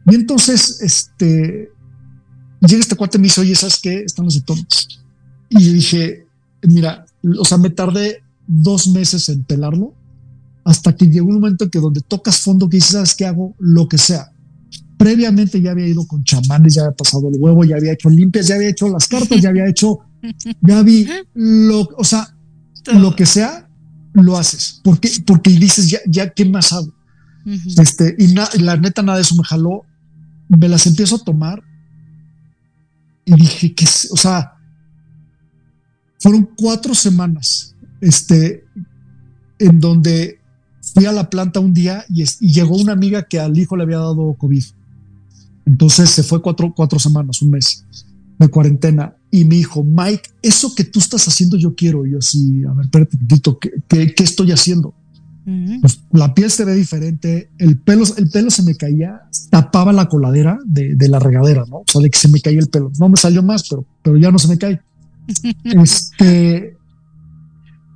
[0.06, 1.70] Y entonces, este,
[2.60, 4.00] llega este cuate y me dice, oye, ¿sabes qué?
[4.00, 4.88] Están los cetonas.
[5.50, 6.26] Y dije,
[6.62, 7.04] mira,
[7.38, 9.94] o sea, me tardé dos meses en pelarlo
[10.64, 13.54] hasta que llegó un momento en que donde tocas fondo que dices, ¿sabes qué hago?
[13.58, 14.31] Lo que sea.
[15.02, 18.46] Previamente ya había ido con chamanes, ya había pasado el huevo, ya había hecho limpias,
[18.46, 20.00] ya había hecho las cartas, ya había hecho,
[20.60, 22.34] ya vi lo, o sea,
[22.94, 23.68] lo que sea,
[24.12, 24.80] lo haces.
[24.84, 26.92] Porque, porque dices, ya, ya, ¿qué más hago?
[27.76, 29.84] Este, y la neta, nada de eso me jaló
[30.58, 31.62] me las empiezo a tomar
[33.24, 34.54] y dije que, o sea,
[36.18, 38.64] fueron cuatro semanas, este,
[39.58, 40.40] en donde
[40.94, 43.98] fui a la planta un día y, llegó una amiga que al hijo le había
[43.98, 44.62] dado COVID.
[45.66, 47.84] Entonces se fue cuatro, cuatro semanas, un mes
[48.38, 49.14] de cuarentena.
[49.30, 52.06] Y me dijo, Mike, eso que tú estás haciendo yo quiero.
[52.06, 53.18] Y yo así, a ver, espérate
[53.88, 54.94] ¿qué, qué estoy haciendo?
[55.44, 60.08] Pues, la piel se ve diferente, el pelo, el pelo se me caía, tapaba la
[60.08, 61.78] coladera de, la regadera, ¿no?
[61.78, 62.92] O sea, de que se me caía el pelo.
[63.00, 64.80] No me salió más, pero, pero ya no se me cae.
[65.64, 66.76] este,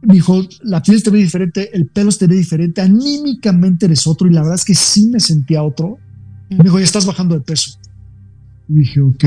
[0.03, 4.33] dijo, la piel te ve diferente, el pelo te ve diferente, anímicamente eres otro, y
[4.33, 5.99] la verdad es que sí me sentía otro.
[6.51, 7.79] Me dijo, ya estás bajando de peso.
[8.69, 9.25] Y dije, ok.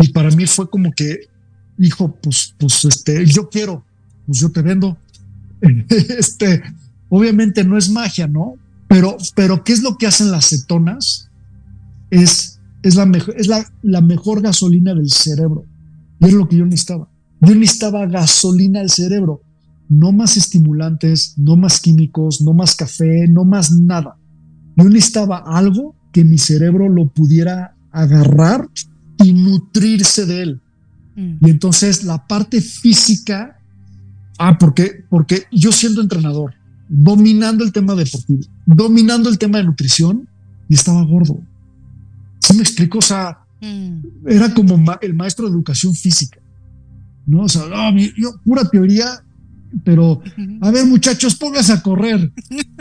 [0.00, 1.28] Y para mí fue como que,
[1.76, 3.84] dijo, pues, pues, este, yo quiero,
[4.26, 4.98] pues yo te vendo.
[6.18, 6.62] este,
[7.08, 8.54] Obviamente no es magia, ¿no?
[8.88, 11.30] Pero, pero ¿qué es lo que hacen las cetonas?
[12.10, 15.64] Es, es, la, mejor, es la, la mejor gasolina del cerebro.
[16.20, 17.08] Y es lo que yo necesitaba.
[17.40, 19.42] Yo necesitaba gasolina del cerebro.
[19.88, 24.16] No más estimulantes, no más químicos, no más café, no más nada.
[24.76, 28.68] Yo necesitaba algo que mi cerebro lo pudiera agarrar
[29.24, 30.60] y nutrirse de él.
[31.16, 31.36] Mm.
[31.40, 33.58] Y entonces la parte física,
[34.38, 36.54] ah, porque, porque yo siendo entrenador,
[36.88, 40.28] dominando el tema deportivo, dominando el tema de nutrición
[40.68, 41.40] y estaba gordo.
[42.40, 42.98] ¿Sí me explico?
[42.98, 44.28] O sea, mm.
[44.28, 46.38] era como el maestro de educación física,
[47.26, 47.42] ¿no?
[47.42, 47.64] O sea,
[48.16, 49.24] yo pura teoría,
[49.84, 50.22] pero
[50.60, 52.32] a ver, muchachos, pónganse a correr,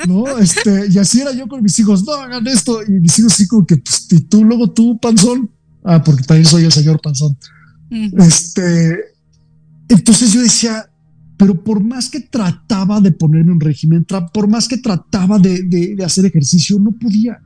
[0.08, 0.26] ¿no?
[0.40, 2.82] Este, y así era yo con mis hijos, no hagan esto.
[2.84, 5.52] Y mis hijos, sí, como que, pues, y tú, luego tú, panzón.
[5.84, 7.38] Ah, porque también soy el señor panzón.
[7.90, 8.98] Este,
[9.88, 10.90] entonces yo decía,
[11.38, 16.26] pero por más que trataba de ponerme un régimen, por más que trataba de, hacer
[16.26, 17.40] ejercicio, no podía.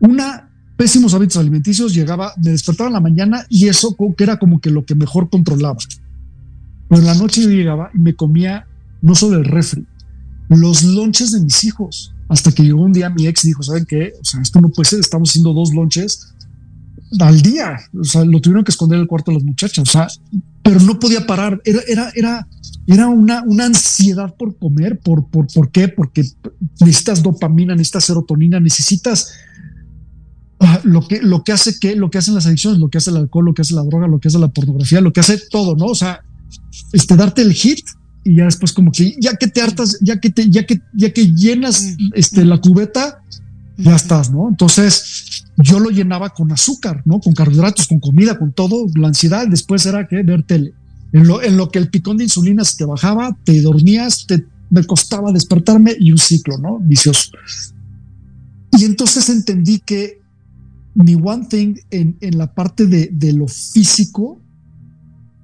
[0.00, 4.60] Una, pésimos hábitos alimenticios, llegaba, me despertaba en la mañana y eso que era como
[4.60, 5.78] que lo que mejor controlaba.
[6.88, 8.66] Pero la noche yo llegaba y me comía
[9.02, 9.86] no solo el refri,
[10.48, 12.12] los lonches de mis hijos.
[12.28, 14.14] Hasta que llegó un día mi ex dijo, ¿saben qué?
[14.20, 16.34] O sea, esto no puede ser, estamos haciendo dos lonches
[17.20, 17.78] al día.
[17.98, 19.88] O sea, lo tuvieron que esconder en el cuarto de las muchachas.
[19.88, 20.08] O sea,
[20.62, 21.60] pero no podía parar.
[21.64, 22.48] Era, era, era,
[22.86, 24.98] era una, una ansiedad por comer.
[24.98, 25.88] ¿Por, por, ¿Por qué?
[25.88, 26.24] Porque
[26.80, 29.32] necesitas dopamina, necesitas serotonina, necesitas
[30.60, 33.10] ah, lo, que, lo que hace que, lo que hacen las adicciones, lo que hace
[33.10, 35.38] el alcohol, lo que hace la droga, lo que hace la pornografía, lo que hace
[35.50, 35.86] todo, ¿no?
[35.86, 36.24] O sea,
[36.92, 37.80] este, darte el hit
[38.24, 41.12] y ya después como que ya que te hartas, ya que te, ya que, ya
[41.12, 43.22] que llenas este, la cubeta,
[43.76, 44.48] ya estás, ¿no?
[44.48, 47.20] Entonces, yo lo llenaba con azúcar, ¿no?
[47.20, 48.86] Con carbohidratos, con comida, con todo.
[48.96, 50.74] La ansiedad después era que ver tele.
[51.12, 54.44] En lo, en lo que el picón de insulina se te bajaba, te dormías, te,
[54.70, 56.78] me costaba despertarme y un ciclo, ¿no?
[56.80, 57.30] Vicioso.
[58.72, 60.20] Y entonces entendí que
[60.94, 64.40] mi one thing en, en la parte de, de lo físico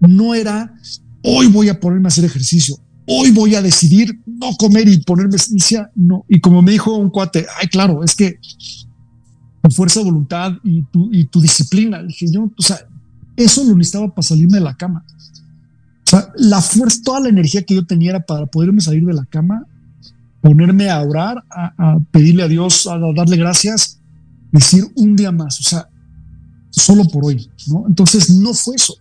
[0.09, 0.75] no era
[1.23, 2.77] hoy voy a ponerme a hacer ejercicio,
[3.07, 5.37] hoy voy a decidir no comer y ponerme
[5.95, 6.25] no.
[6.29, 8.39] Y como me dijo un cuate, ay, claro, es que
[9.63, 12.03] tu fuerza de voluntad y tu, y tu disciplina.
[12.03, 12.79] Dije yo, o sea,
[13.37, 15.05] eso lo necesitaba para salirme de la cama.
[16.07, 19.15] O sea, la fuerza, toda la energía que yo tenía era para poderme salir de
[19.15, 19.67] la cama,
[20.41, 24.01] ponerme a orar, a, pedirle a Dios, a, darle gracias,
[24.51, 25.89] decir un día más, o sea,
[26.71, 27.85] solo por hoy, ¿no?
[27.87, 28.95] Entonces no fue eso.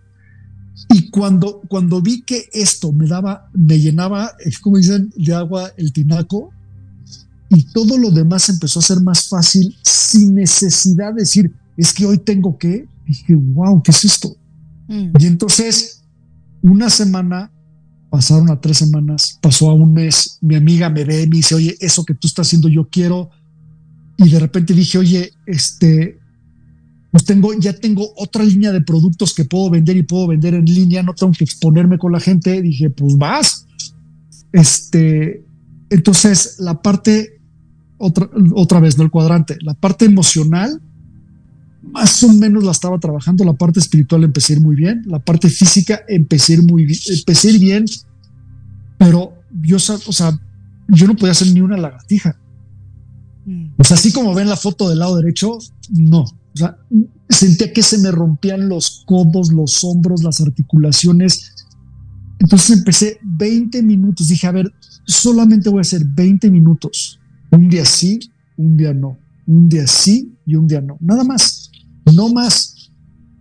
[0.90, 5.70] Y cuando, cuando vi que esto me daba, me llenaba, es como dicen, de agua
[5.76, 6.50] el tinaco,
[7.48, 12.06] y todo lo demás empezó a ser más fácil sin necesidad de decir, es que
[12.06, 14.36] hoy tengo que, dije, wow, ¿qué es esto?
[14.88, 15.10] Mm.
[15.18, 16.02] Y entonces,
[16.62, 17.50] una semana,
[18.10, 21.54] pasaron a tres semanas, pasó a un mes, mi amiga me ve y me dice,
[21.54, 23.30] oye, eso que tú estás haciendo, yo quiero.
[24.16, 26.18] Y de repente dije, oye, este,
[27.12, 30.64] pues tengo, ya tengo otra línea de productos que puedo vender y puedo vender en
[30.64, 32.62] línea, no tengo que exponerme con la gente.
[32.62, 33.66] Dije, pues vas.
[34.50, 35.44] Este,
[35.90, 37.38] entonces la parte,
[37.98, 40.80] otra, otra vez, no el cuadrante, la parte emocional,
[41.82, 45.18] más o menos la estaba trabajando, la parte espiritual empecé a ir muy bien, la
[45.18, 47.84] parte física empecé a ir muy bien, empecé a ir bien,
[48.96, 50.40] pero yo, o sea,
[50.88, 52.38] yo no podía hacer ni una lagartija.
[53.76, 55.58] O sea, así como ven la foto del lado derecho,
[55.90, 56.24] no.
[56.54, 56.76] O sea,
[57.28, 61.54] sentía que se me rompían los codos, los hombros, las articulaciones.
[62.38, 64.28] Entonces empecé 20 minutos.
[64.28, 64.72] Dije, a ver,
[65.06, 67.18] solamente voy a hacer 20 minutos.
[67.50, 68.18] Un día sí,
[68.56, 69.18] un día no.
[69.46, 70.98] Un día sí y un día no.
[71.00, 71.70] Nada más.
[72.14, 72.90] No más.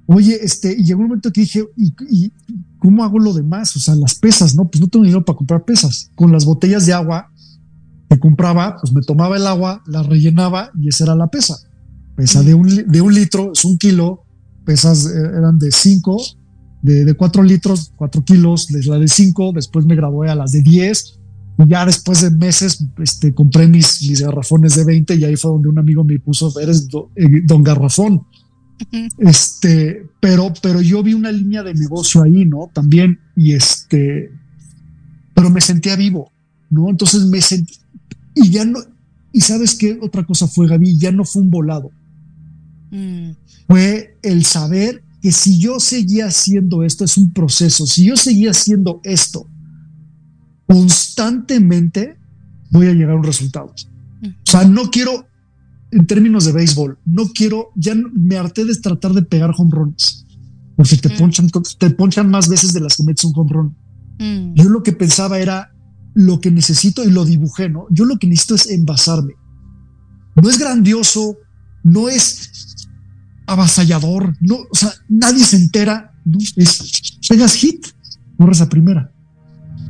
[0.05, 2.31] Oye, este, y llegó un momento que dije, ¿y,
[2.79, 3.75] cómo hago lo demás?
[3.75, 4.69] O sea, las pesas, ¿no?
[4.69, 6.11] Pues no tengo dinero para comprar pesas.
[6.15, 7.31] Con las botellas de agua
[8.09, 11.70] que compraba, pues me tomaba el agua, la rellenaba y esa era la pesa
[12.15, 14.23] pesa de un, de un litro, es un kilo,
[14.65, 16.21] pesas eh, eran de 5,
[16.81, 20.61] de, de 4 litros, 4 kilos, la de 5, después me gradué a las de
[20.61, 21.19] 10,
[21.57, 25.51] y ya después de meses este, compré mis, mis garrafones de 20 y ahí fue
[25.51, 28.25] donde un amigo me puso, eres eh, don garrafón.
[29.19, 32.71] Este, pero, pero yo vi una línea de negocio ahí, ¿no?
[32.73, 34.31] También, y este,
[35.35, 36.31] pero me sentía vivo,
[36.71, 36.89] ¿no?
[36.89, 37.75] Entonces me sentí,
[38.33, 38.79] y ya no,
[39.31, 41.91] y sabes qué otra cosa fue, Gaby, ya no fue un volado.
[42.91, 43.31] Mm.
[43.67, 48.51] Fue el saber que si yo seguía haciendo esto, es un proceso, si yo seguía
[48.51, 49.47] haciendo esto
[50.67, 52.17] constantemente,
[52.69, 53.73] voy a llegar a un resultado.
[54.21, 54.27] Mm.
[54.27, 55.27] O sea, no quiero,
[55.91, 60.25] en términos de béisbol, no quiero, ya me harté de tratar de pegar home runs,
[60.75, 61.17] porque te, mm.
[61.17, 63.75] ponchan, te ponchan más veces de las que metes un home run.
[64.53, 65.73] Yo lo que pensaba era
[66.13, 67.87] lo que necesito y lo dibujé, ¿no?
[67.89, 69.33] Yo lo que necesito es envasarme.
[70.35, 71.37] No es grandioso,
[71.83, 72.80] no es
[73.45, 76.37] avasallador, no, o sea, nadie se entera, ¿no?
[76.55, 77.87] Es, pegas hit,
[78.37, 79.11] corres a primera,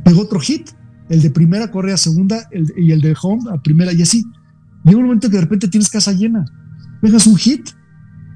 [0.04, 0.70] pego otro hit,
[1.08, 4.24] el de primera corre a segunda y el de home a primera y así.
[4.84, 6.44] Llega un momento que de repente tienes casa llena,
[7.00, 7.68] pegas un hit,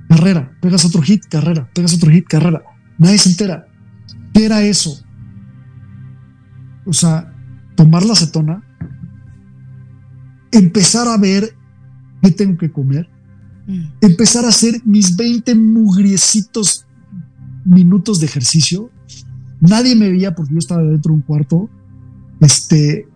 [0.09, 2.63] carrera, pegas otro hit, carrera, pegas otro hit, carrera,
[2.99, 3.67] nadie se entera.
[4.33, 5.01] ¿Qué era eso?
[6.85, 7.33] O sea,
[7.75, 8.63] tomar la acetona,
[10.53, 11.55] empezar a ver
[12.23, 13.09] qué tengo que comer.
[14.01, 16.87] Empezar a hacer mis 20 mugriecitos
[17.65, 18.91] minutos de ejercicio.
[19.61, 21.69] Nadie me veía porque yo estaba dentro de un cuarto.
[22.41, 23.09] Este,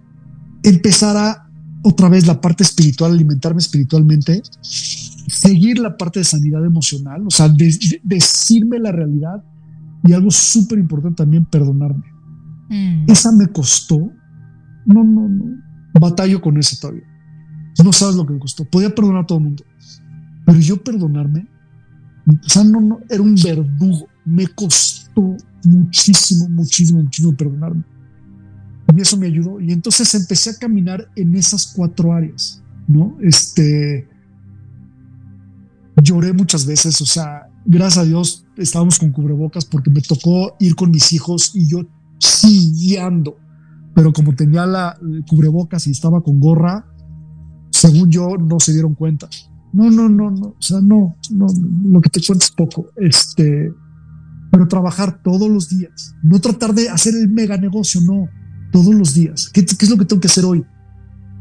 [0.62, 1.51] empezar a
[1.82, 7.48] otra vez la parte espiritual, alimentarme espiritualmente, seguir la parte de sanidad emocional, o sea,
[8.03, 9.42] decirme la realidad
[10.05, 12.05] y algo súper importante también, perdonarme.
[12.68, 13.11] Mm.
[13.11, 13.98] Esa me costó.
[14.86, 15.44] No, no, no.
[16.01, 17.05] Batallo con eso todavía.
[17.84, 18.64] No sabes lo que me costó.
[18.64, 19.64] Podía perdonar a todo el mundo.
[20.51, 21.46] Pero yo perdonarme,
[22.26, 24.09] o sea, no, no, era un verdugo.
[24.24, 27.84] Me costó muchísimo, muchísimo, muchísimo perdonarme.
[28.96, 29.61] Y eso me ayudó.
[29.61, 33.16] Y entonces empecé a caminar en esas cuatro áreas, ¿no?
[33.22, 34.09] Este,
[36.03, 40.74] lloré muchas veces, o sea, gracias a Dios estábamos con cubrebocas porque me tocó ir
[40.74, 41.82] con mis hijos y yo
[42.18, 43.38] siguiendo.
[43.94, 44.98] Pero como tenía la
[45.28, 46.86] cubrebocas y estaba con gorra,
[47.70, 49.28] según yo, no se dieron cuenta.
[49.73, 51.47] No, no, no, no, o sea, no, no,
[51.85, 53.73] lo que te cuento es poco, este,
[54.51, 58.29] pero trabajar todos los días, no tratar de hacer el mega negocio, no,
[58.73, 59.49] todos los días.
[59.53, 60.64] ¿Qué, qué es lo que tengo que hacer hoy?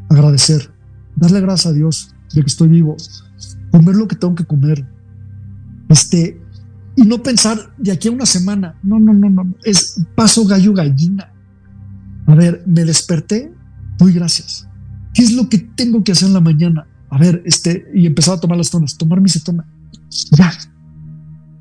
[0.08, 0.72] Agradecer,
[1.16, 2.96] darle gracias a Dios de que estoy vivo,
[3.72, 4.86] comer lo que tengo que comer,
[5.88, 6.40] este,
[6.94, 10.72] y no pensar de aquí a una semana, no, no, no, no, es paso gallo
[10.72, 11.32] gallina.
[12.26, 13.52] A ver, me desperté,
[13.98, 14.68] doy gracias.
[15.12, 16.86] ¿Qué es lo que tengo que hacer en la mañana?
[17.10, 19.66] A ver, este, y empezaba a tomar las tonas, tomar mi cetona.
[20.30, 20.52] Ya,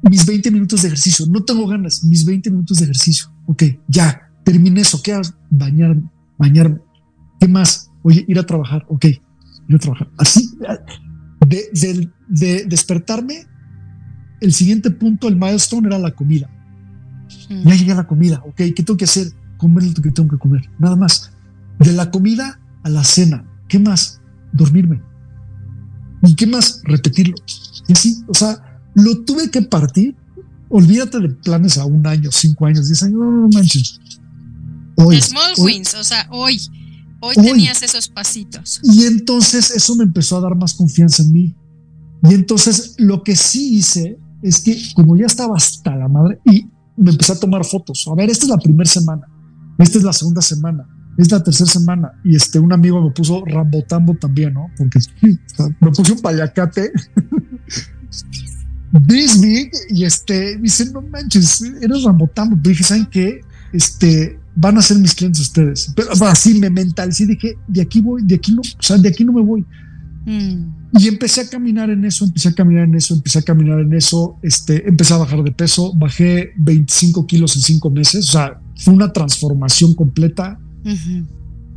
[0.07, 3.29] mis 20 minutos de ejercicio, no tengo ganas, mis 20 minutos de ejercicio.
[3.47, 5.23] Ok, ya, terminé eso, ¿qué hago?
[5.49, 6.79] Bañarme, bañarme.
[7.39, 7.91] ¿Qué más?
[8.03, 10.09] Oye, ir a trabajar, ok, ir a trabajar.
[10.17, 10.51] Así,
[11.47, 13.45] de, de, despertarme,
[14.41, 16.49] el siguiente punto, el milestone era la comida.
[17.49, 17.67] Mm.
[17.67, 19.33] Ya llegué a la comida, ok, ¿qué tengo que hacer?
[19.57, 21.31] Comer lo que tengo que comer, nada más.
[21.79, 24.21] De la comida a la cena, ¿qué más?
[24.53, 25.08] Dormirme.
[26.23, 26.81] ¿Y qué más?
[26.83, 27.35] Repetirlo.
[27.87, 30.15] Y así, o sea, lo tuve que partir
[30.69, 33.99] olvídate de planes a un año, cinco años, diez años, no, no manches.
[34.95, 36.59] Hoy, Small wins, o sea, hoy,
[37.21, 38.79] hoy, tenías esos pasitos.
[38.83, 41.55] Y entonces eso me empezó a dar más confianza en mí.
[42.23, 46.67] Y entonces lo que sí hice es que como ya estaba hasta la madre y
[46.97, 48.05] me empecé a tomar fotos.
[48.11, 49.25] A ver, esta es la primera semana,
[49.77, 50.85] esta es la segunda semana,
[51.19, 52.13] es la tercera semana.
[52.23, 54.71] Y este, un amigo me puso Rambotambo también, ¿no?
[54.77, 56.91] Porque me puse un payacate.
[59.07, 62.57] This big, y este, dice, no manches, eres Rambotambo.
[62.63, 63.41] Pero dije, ¿saben qué?
[63.73, 65.91] Este, van a ser mis clientes ustedes.
[65.93, 69.25] Pero así me mentalicé, dije, de aquí voy, de aquí no, o sea, de aquí
[69.25, 69.65] no me voy.
[70.25, 70.79] Mm.
[70.97, 73.93] Y empecé a caminar en eso, empecé a caminar en eso, empecé a caminar en
[73.93, 78.59] eso, este, empecé a bajar de peso, bajé 25 kilos en cinco meses, o sea,
[78.75, 80.59] fue una transformación completa.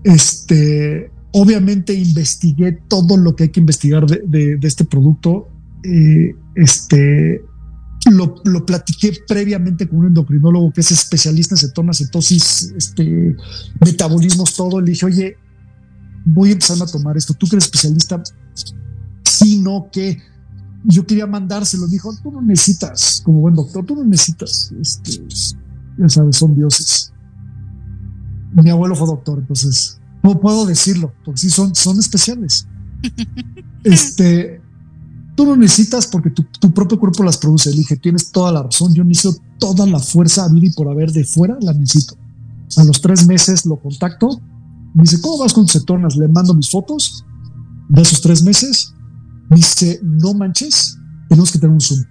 [0.05, 5.49] Este, obviamente investigué todo lo que hay que investigar de, este producto.
[5.85, 7.43] Eh, este,
[8.11, 13.37] lo, platiqué previamente con un endocrinólogo que es especialista en cetonas, cetosis, este,
[13.81, 14.81] metabolismos, todo.
[14.81, 15.37] Le dije, oye,
[16.25, 17.35] voy a empezar a tomar esto.
[17.35, 18.23] Tú que eres especialista,
[19.25, 20.19] sino que
[20.85, 21.87] yo quería mandárselo.
[21.87, 25.23] Dijo, tú no necesitas, como buen doctor, tú no necesitas, este,
[25.99, 27.12] ya sabes, son dioses.
[28.53, 32.67] Mi abuelo fue doctor, entonces no puedo decirlo, porque sí son, son especiales.
[33.85, 34.61] este,
[35.35, 37.71] tú no necesitas porque tu, tu, propio cuerpo las produce.
[37.71, 40.89] Le dije, tienes toda la razón, yo necesito toda la fuerza a vida y por
[40.89, 42.17] haber de fuera, la necesito.
[42.77, 44.41] A los tres meses lo contacto,
[44.95, 46.17] me dice, ¿cómo vas con tus cetonas?
[46.17, 47.25] Le mando mis fotos
[47.89, 48.95] de esos tres meses
[49.55, 50.99] dice, no manches,
[51.29, 52.03] tenemos que tener un Zoom.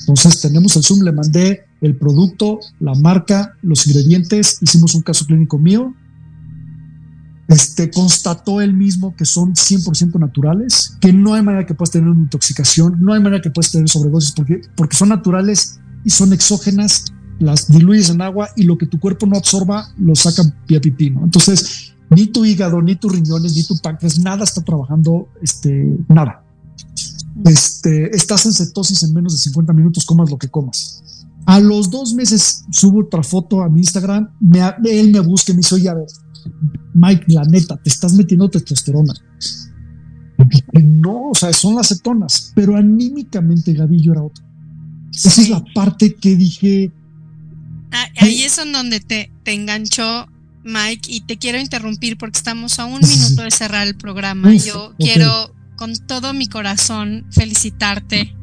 [0.00, 5.24] Entonces tenemos el Zoom, le mandé el producto, la marca, los ingredientes, hicimos un caso
[5.26, 5.94] clínico mío.
[7.48, 12.08] Este constató él mismo que son 100% naturales, que no hay manera que puedas tener
[12.08, 16.32] una intoxicación, no hay manera que puedas tener sobredosis porque, porque son naturales y son
[16.32, 17.06] exógenas,
[17.38, 21.10] las diluyes en agua y lo que tu cuerpo no absorba lo saca vía pipí,
[21.10, 21.24] ¿no?
[21.24, 26.42] Entonces, ni tu hígado, ni tus riñones, ni tu páncreas, nada está trabajando, este, nada
[27.44, 31.02] este, estás en cetosis en menos de 50 minutos, comas lo que comas.
[31.48, 35.54] A los dos meses subo otra foto a mi Instagram, me, él me busca y
[35.54, 36.04] me dice, oye, a ver,
[36.92, 39.14] Mike, la neta, te estás metiendo testosterona.
[40.74, 44.44] no, o sea, son las cetonas, pero anímicamente yo era otro.
[45.10, 46.92] Esa es la parte que dije.
[47.92, 50.26] Ah, ahí es en donde te, te enganchó
[50.64, 54.54] Mike y te quiero interrumpir porque estamos a un minuto de cerrar el programa.
[54.54, 58.36] Yo quiero con todo mi corazón felicitarte,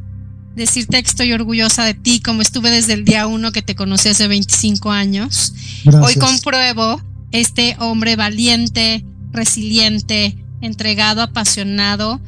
[0.55, 4.09] decirte que estoy orgullosa de ti, como estuve desde el día uno que te conocí
[4.09, 5.53] hace 25 años.
[6.01, 7.01] Hoy compruebo
[7.31, 12.21] este hombre valiente, resiliente, entregado, apasionado.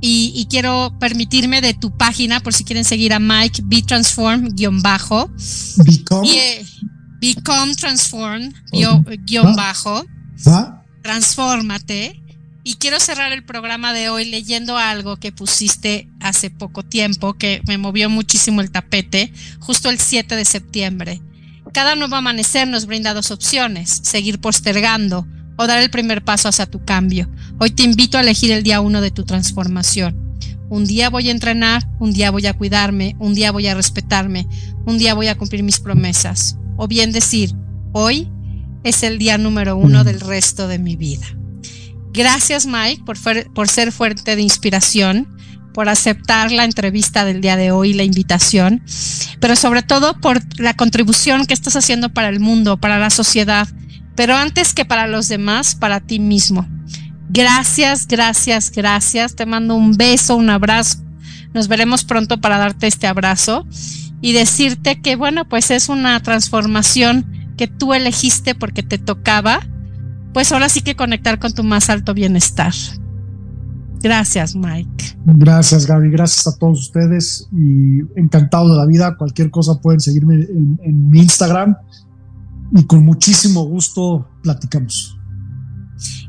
[0.00, 4.80] Y, quiero permitirme de tu página, por si quieren seguir a Mike, Be Transform, guion
[4.80, 5.28] bajo.
[5.78, 6.28] Become.
[6.30, 6.64] Eh,
[7.18, 10.04] become Transform, guion bajo.
[11.02, 12.22] Transfórmate.
[12.66, 17.62] Y quiero cerrar el programa de hoy leyendo algo que pusiste hace poco tiempo, que
[17.64, 21.22] me movió muchísimo el tapete, justo el 7 de septiembre.
[21.72, 26.66] Cada nuevo amanecer nos brinda dos opciones, seguir postergando o dar el primer paso hacia
[26.66, 27.30] tu cambio.
[27.60, 30.36] Hoy te invito a elegir el día uno de tu transformación.
[30.68, 34.48] Un día voy a entrenar, un día voy a cuidarme, un día voy a respetarme,
[34.86, 36.58] un día voy a cumplir mis promesas.
[36.76, 37.54] O bien decir,
[37.92, 38.28] hoy
[38.82, 41.28] es el día número uno del resto de mi vida.
[42.16, 45.28] Gracias Mike por, ser fuerte de inspiración,
[45.74, 48.82] por aceptar la entrevista del día de hoy, la invitación,
[49.38, 53.68] pero sobre todo por la contribución que estás haciendo para el mundo, para la sociedad,
[54.14, 56.66] pero antes que para los demás, para ti mismo.
[57.28, 59.36] Gracias, gracias, gracias.
[59.36, 61.04] Te mando un beso, un abrazo.
[61.52, 63.66] Nos veremos pronto para darte este abrazo
[64.22, 69.60] y decirte que, bueno, pues es una transformación que tú elegiste porque te tocaba
[70.36, 72.74] pues ahora sí que conectar con tu más alto bienestar.
[74.02, 75.16] Gracias, Mike.
[75.24, 76.10] Gracias, Gaby.
[76.10, 79.16] Gracias a todos ustedes y encantado de la vida.
[79.16, 81.74] Cualquier cosa pueden seguirme en, mi Instagram
[82.74, 85.18] y con muchísimo gusto platicamos.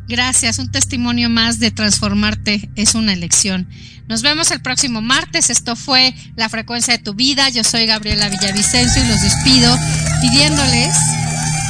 [0.08, 3.68] Gracias, un testimonio más de transformarte es una elección.
[4.08, 5.50] Nos vemos el próximo martes.
[5.50, 7.50] Esto fue La Frecuencia de tu Vida.
[7.50, 9.76] Yo soy Gabriela Villavicencio y los despido
[10.22, 10.96] pidiéndoles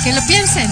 [0.03, 0.69] que lo piensen,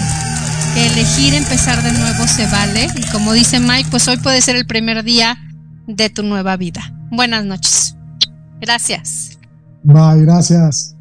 [0.76, 2.88] elegir empezar de nuevo se vale.
[2.96, 5.38] Y como dice Mike, pues hoy puede ser el primer día
[5.86, 6.92] de tu nueva vida.
[7.10, 7.96] Buenas noches.
[8.60, 9.38] Gracias.
[9.82, 10.94] Bye, gracias.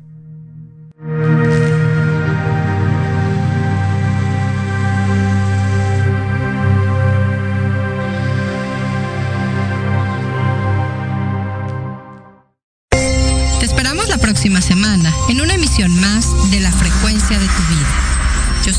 [13.60, 17.62] Te esperamos la próxima próxima semana en una emisión más de La Frecuencia de tu
[17.74, 18.25] Vida.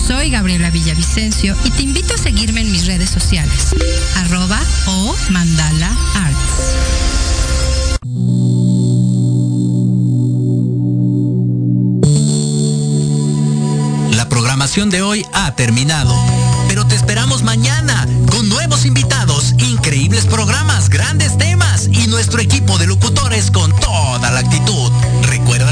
[0.07, 3.75] Soy Gabriela Villavicencio y te invito a seguirme en mis redes sociales,
[4.15, 6.77] arroba o mandala arts.
[14.13, 16.15] La programación de hoy ha terminado,
[16.69, 22.87] pero te esperamos mañana con nuevos invitados, increíbles programas, grandes temas y nuestro equipo de
[22.87, 24.93] locutores con toda la actitud.